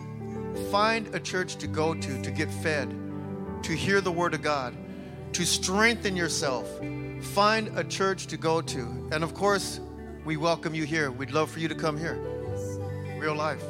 find 0.72 1.14
a 1.14 1.20
church 1.20 1.58
to 1.58 1.68
go 1.68 1.94
to 1.94 2.22
to 2.22 2.32
get 2.32 2.50
fed 2.50 2.92
to 3.64 3.74
hear 3.74 4.02
the 4.02 4.12
Word 4.12 4.34
of 4.34 4.42
God, 4.42 4.76
to 5.34 5.46
strengthen 5.46 6.16
yourself. 6.16 6.70
Find 7.22 7.68
a 7.78 7.84
church 7.84 8.28
to 8.28 8.38
go 8.38 8.62
to. 8.62 9.10
And 9.12 9.24
of 9.24 9.34
course, 9.34 9.80
we 10.26 10.38
welcome 10.38 10.74
you 10.74 10.86
here. 10.86 11.12
We'd 11.12 11.32
love 11.32 11.50
for 11.50 11.60
you 11.60 11.68
to 11.68 11.76
come 11.76 11.98
here. 11.98 12.16
Real 13.20 13.36
life. 13.36 13.64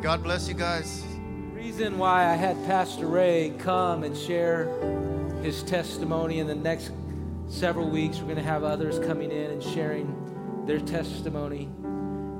God 0.00 0.22
bless 0.22 0.48
you 0.48 0.54
guys. 0.54 1.07
Reason 1.68 1.98
why 1.98 2.24
I 2.24 2.34
had 2.34 2.56
Pastor 2.64 3.06
Ray 3.06 3.52
come 3.58 4.02
and 4.02 4.16
share 4.16 4.68
his 5.42 5.62
testimony 5.62 6.38
in 6.38 6.46
the 6.46 6.54
next 6.54 6.92
several 7.48 7.90
weeks, 7.90 8.16
we're 8.16 8.24
going 8.24 8.36
to 8.36 8.42
have 8.42 8.64
others 8.64 8.98
coming 9.06 9.30
in 9.30 9.50
and 9.50 9.62
sharing 9.62 10.64
their 10.64 10.80
testimony. 10.80 11.68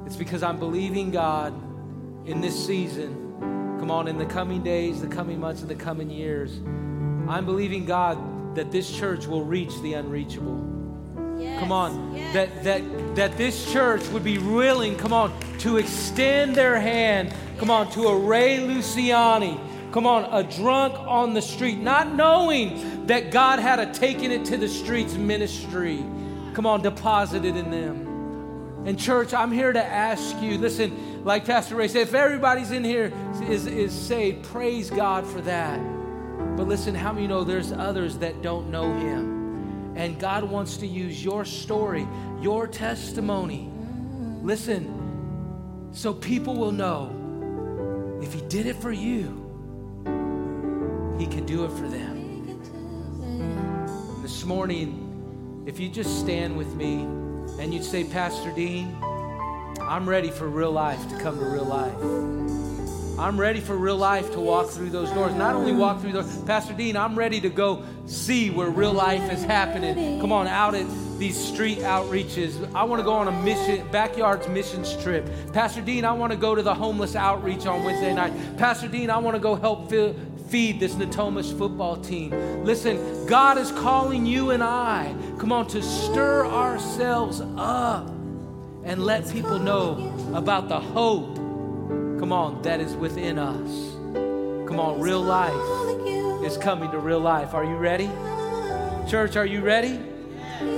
It's 0.06 0.16
because 0.16 0.42
I'm 0.42 0.58
believing 0.58 1.10
God 1.10 1.52
in 2.26 2.40
this 2.40 2.66
season 2.66 3.26
Come 3.78 3.90
on, 3.90 4.08
in 4.08 4.16
the 4.16 4.26
coming 4.26 4.62
days, 4.62 5.02
the 5.02 5.06
coming 5.06 5.38
months, 5.38 5.60
and 5.60 5.70
the 5.70 5.74
coming 5.74 6.08
years, 6.08 6.56
I'm 7.28 7.44
believing 7.44 7.84
God 7.84 8.54
that 8.54 8.72
this 8.72 8.90
church 8.90 9.26
will 9.26 9.44
reach 9.44 9.78
the 9.82 9.92
unreachable. 9.92 10.77
Yes, 11.38 11.60
come 11.60 11.72
on, 11.72 12.14
yes. 12.14 12.34
that, 12.34 12.64
that, 12.64 13.16
that 13.16 13.36
this 13.36 13.72
church 13.72 14.06
would 14.08 14.24
be 14.24 14.38
willing, 14.38 14.96
come 14.96 15.12
on, 15.12 15.38
to 15.58 15.76
extend 15.76 16.54
their 16.54 16.80
hand, 16.80 17.32
come 17.58 17.70
on, 17.70 17.90
to 17.92 18.08
a 18.08 18.18
Ray 18.18 18.58
Luciani, 18.58 19.58
come 19.92 20.06
on, 20.06 20.24
a 20.32 20.42
drunk 20.42 20.94
on 20.94 21.34
the 21.34 21.42
street, 21.42 21.78
not 21.78 22.14
knowing 22.14 23.06
that 23.06 23.30
God 23.30 23.58
had 23.58 23.78
a 23.78 23.92
taking 23.92 24.32
it 24.32 24.44
to 24.46 24.56
the 24.56 24.68
streets 24.68 25.14
ministry, 25.14 26.04
come 26.54 26.66
on, 26.66 26.82
deposited 26.82 27.56
in 27.56 27.70
them. 27.70 28.84
And 28.84 28.98
church, 28.98 29.34
I'm 29.34 29.52
here 29.52 29.72
to 29.72 29.84
ask 29.84 30.40
you, 30.40 30.56
listen, 30.58 31.24
like 31.24 31.44
Pastor 31.44 31.76
Ray 31.76 31.88
said, 31.88 32.02
if 32.02 32.14
everybody's 32.14 32.70
in 32.70 32.84
here 32.84 33.12
is, 33.48 33.66
is 33.66 33.92
saved, 33.92 34.44
praise 34.44 34.88
God 34.90 35.26
for 35.26 35.40
that. 35.42 35.78
But 36.56 36.68
listen, 36.68 36.94
how 36.94 37.12
many 37.12 37.26
know 37.26 37.44
there's 37.44 37.72
others 37.72 38.18
that 38.18 38.40
don't 38.42 38.70
know 38.70 38.92
Him? 38.92 39.37
And 39.96 40.18
God 40.18 40.44
wants 40.44 40.76
to 40.78 40.86
use 40.86 41.24
your 41.24 41.44
story, 41.44 42.06
your 42.40 42.66
testimony. 42.66 43.70
Listen, 44.42 45.88
so 45.92 46.14
people 46.14 46.56
will 46.56 46.72
know 46.72 48.18
if 48.22 48.32
He 48.32 48.40
did 48.42 48.66
it 48.66 48.76
for 48.76 48.92
you, 48.92 49.44
He 51.18 51.26
can 51.26 51.44
do 51.46 51.64
it 51.64 51.72
for 51.72 51.88
them. 51.88 52.16
This 54.22 54.44
morning, 54.44 55.64
if 55.66 55.80
you 55.80 55.88
just 55.88 56.20
stand 56.20 56.56
with 56.56 56.74
me 56.74 57.00
and 57.58 57.74
you'd 57.74 57.84
say, 57.84 58.04
Pastor 58.04 58.52
Dean, 58.52 58.96
I'm 59.80 60.08
ready 60.08 60.30
for 60.30 60.48
real 60.48 60.70
life 60.70 61.08
to 61.08 61.18
come 61.18 61.38
to 61.38 61.44
real 61.44 61.64
life. 61.64 62.47
I'm 63.18 63.38
ready 63.38 63.58
for 63.60 63.76
real 63.76 63.96
life 63.96 64.30
to 64.32 64.40
walk 64.40 64.70
through 64.70 64.90
those 64.90 65.10
doors. 65.10 65.34
Not 65.34 65.56
only 65.56 65.72
walk 65.72 66.00
through 66.00 66.12
those, 66.12 66.38
Pastor 66.42 66.72
Dean, 66.72 66.96
I'm 66.96 67.18
ready 67.18 67.40
to 67.40 67.48
go 67.48 67.82
see 68.06 68.50
where 68.50 68.70
real 68.70 68.92
life 68.92 69.32
is 69.32 69.42
happening. 69.42 70.20
Come 70.20 70.30
on, 70.30 70.46
out 70.46 70.76
at 70.76 70.86
these 71.18 71.36
street 71.36 71.78
outreaches. 71.78 72.72
I 72.74 72.84
want 72.84 73.00
to 73.00 73.04
go 73.04 73.12
on 73.12 73.26
a 73.26 73.42
mission, 73.42 73.86
backyards 73.90 74.46
missions 74.46 74.96
trip. 75.02 75.28
Pastor 75.52 75.80
Dean, 75.80 76.04
I 76.04 76.12
want 76.12 76.32
to 76.32 76.38
go 76.38 76.54
to 76.54 76.62
the 76.62 76.74
homeless 76.74 77.16
outreach 77.16 77.66
on 77.66 77.82
Wednesday 77.82 78.14
night. 78.14 78.32
Pastor 78.56 78.86
Dean, 78.86 79.10
I 79.10 79.18
want 79.18 79.34
to 79.34 79.40
go 79.40 79.56
help 79.56 79.90
fill, 79.90 80.14
feed 80.48 80.78
this 80.78 80.94
Natomas 80.94 81.56
football 81.58 81.96
team. 81.96 82.30
Listen, 82.64 83.26
God 83.26 83.58
is 83.58 83.72
calling 83.72 84.26
you 84.26 84.50
and 84.50 84.62
I, 84.62 85.12
come 85.38 85.50
on, 85.50 85.66
to 85.68 85.82
stir 85.82 86.46
ourselves 86.46 87.40
up 87.56 88.08
and 88.84 89.04
let 89.04 89.28
people 89.30 89.58
know 89.58 90.14
about 90.34 90.68
the 90.68 90.78
hope, 90.80 91.37
come 92.18 92.32
on, 92.32 92.62
that 92.62 92.80
is 92.80 92.94
within 92.94 93.38
us. 93.38 93.94
Come 94.68 94.80
on, 94.80 95.00
real 95.00 95.22
life 95.22 95.54
is 96.44 96.56
coming 96.56 96.90
to 96.90 96.98
real 96.98 97.20
life. 97.20 97.54
Are 97.54 97.64
you 97.64 97.76
ready? 97.76 98.10
Church, 99.08 99.36
are 99.36 99.46
you 99.46 99.60
ready? 99.60 100.00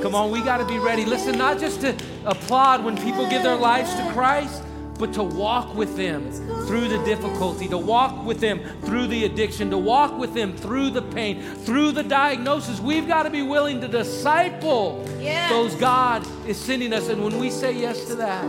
Come 0.03 0.15
on, 0.15 0.31
we 0.31 0.43
got 0.43 0.59
to 0.59 0.67
be 0.67 0.79
ready. 0.79 1.05
Listen, 1.05 1.37
not 1.39 1.59
just 1.59 1.81
to 1.81 1.97
applaud 2.25 2.85
when 2.85 2.97
people 2.97 3.29
give 3.29 3.43
their 3.43 3.57
lives 3.57 3.95
to 3.95 4.11
Christ, 4.13 4.63
but 4.99 5.15
to 5.15 5.23
walk 5.23 5.75
with 5.75 5.97
them 5.97 6.31
through 6.67 6.87
the 6.89 7.03
difficulty, 7.05 7.67
to 7.69 7.79
walk 7.79 8.23
with 8.27 8.39
them 8.39 8.61
through 8.83 9.07
the 9.07 9.25
addiction, 9.25 9.71
to 9.71 9.79
walk 9.79 10.19
with 10.19 10.35
them 10.35 10.55
through 10.55 10.91
the 10.91 11.01
pain, 11.01 11.41
through 11.41 11.93
the 11.93 12.03
diagnosis. 12.03 12.81
We've 12.81 13.09
got 13.09 13.23
to 13.23 13.31
be 13.31 13.41
willing 13.41 13.81
to 13.81 13.89
disciple 13.89 15.03
Yes. 15.19 15.51
those 15.51 15.75
God 15.75 16.27
is 16.47 16.59
sending 16.59 16.93
us. 16.93 17.09
And 17.09 17.25
when 17.25 17.39
we 17.39 17.49
say 17.51 17.73
yes 17.73 18.05
to 18.07 18.15
that, 18.17 18.45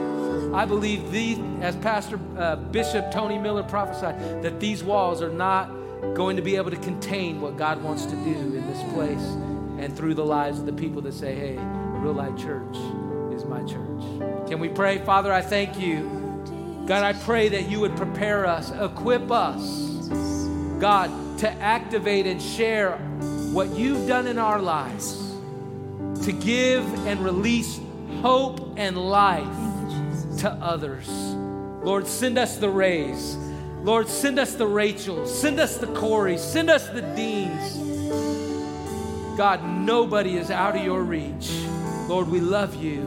I 0.54 0.66
believe 0.66 1.12
these, 1.12 1.40
as 1.62 1.78
Pastor 1.78 2.20
uh, 2.38 2.58
Bishop 2.58 3.10
Tony 3.12 3.38
Miller 3.38 3.64
prophesied, 3.64 4.44
that 4.44 4.60
these 4.60 4.84
walls 4.84 5.22
are 5.22 5.32
not 5.32 5.72
going 6.14 6.36
to 6.36 6.42
be 6.42 6.58
able 6.58 6.72
to 6.72 6.78
contain 6.78 7.40
what 7.40 7.56
God 7.56 7.82
wants 7.82 8.06
to 8.06 8.16
do 8.18 8.56
in 8.56 8.68
this 8.68 8.94
place 8.94 9.24
and 9.80 9.96
through 9.96 10.14
the 10.14 10.26
lives 10.26 10.60
of 10.60 10.66
the 10.66 10.74
people 10.74 11.02
that 11.04 11.14
say, 11.14 11.36
hey, 11.36 11.58
Real 11.58 12.14
Life 12.14 12.38
Church 12.38 12.76
is 13.34 13.46
my 13.46 13.64
church. 13.64 14.50
Can 14.50 14.60
we 14.60 14.68
pray? 14.68 14.98
Father, 14.98 15.32
I 15.32 15.42
thank 15.42 15.80
you. 15.80 16.20
God, 16.86 17.04
I 17.04 17.14
pray 17.14 17.48
that 17.48 17.70
you 17.70 17.80
would 17.80 17.96
prepare 17.96 18.46
us, 18.46 18.72
equip 18.72 19.32
us, 19.32 19.88
God, 20.80 21.10
to 21.40 21.50
activate 21.50 22.28
and 22.28 22.42
share 22.42 22.98
what 23.54 23.70
you've 23.70 24.06
done 24.06 24.28
in 24.28 24.38
our 24.38 24.60
lives, 24.60 25.36
to 26.26 26.34
give 26.34 26.84
and 27.08 27.24
release 27.24 27.80
hope 28.22 28.74
and 28.78 28.98
life 28.98 29.71
to 30.42 30.50
others. 30.54 31.08
Lord, 31.84 32.08
send 32.08 32.40
us 32.40 32.58
the 32.58 32.70
Rays. 32.70 33.38
Lord, 33.84 34.08
send 34.08 34.40
us 34.40 34.56
the 34.56 34.66
Rachels. 34.66 35.32
Send 35.40 35.60
us 35.60 35.78
the 35.78 35.86
Coreys. 35.94 36.42
Send 36.42 36.72
us 36.72 36.88
the 36.90 37.04
Deans. 37.16 37.78
God, 39.38 39.64
nobody 39.64 40.38
is 40.38 40.50
out 40.50 40.76
of 40.76 40.84
your 40.84 41.04
reach. 41.04 41.52
Lord, 42.08 42.28
we 42.28 42.40
love 42.40 42.76
you 42.76 43.02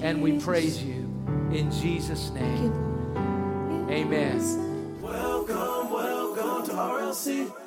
and 0.00 0.22
we 0.22 0.38
praise 0.38 0.80
you. 0.80 1.12
In 1.52 1.72
Jesus' 1.72 2.30
name, 2.30 2.72
amen. 3.90 5.02
Welcome, 5.02 5.90
welcome 5.90 6.66
to 6.66 6.72
RLC. 6.72 7.65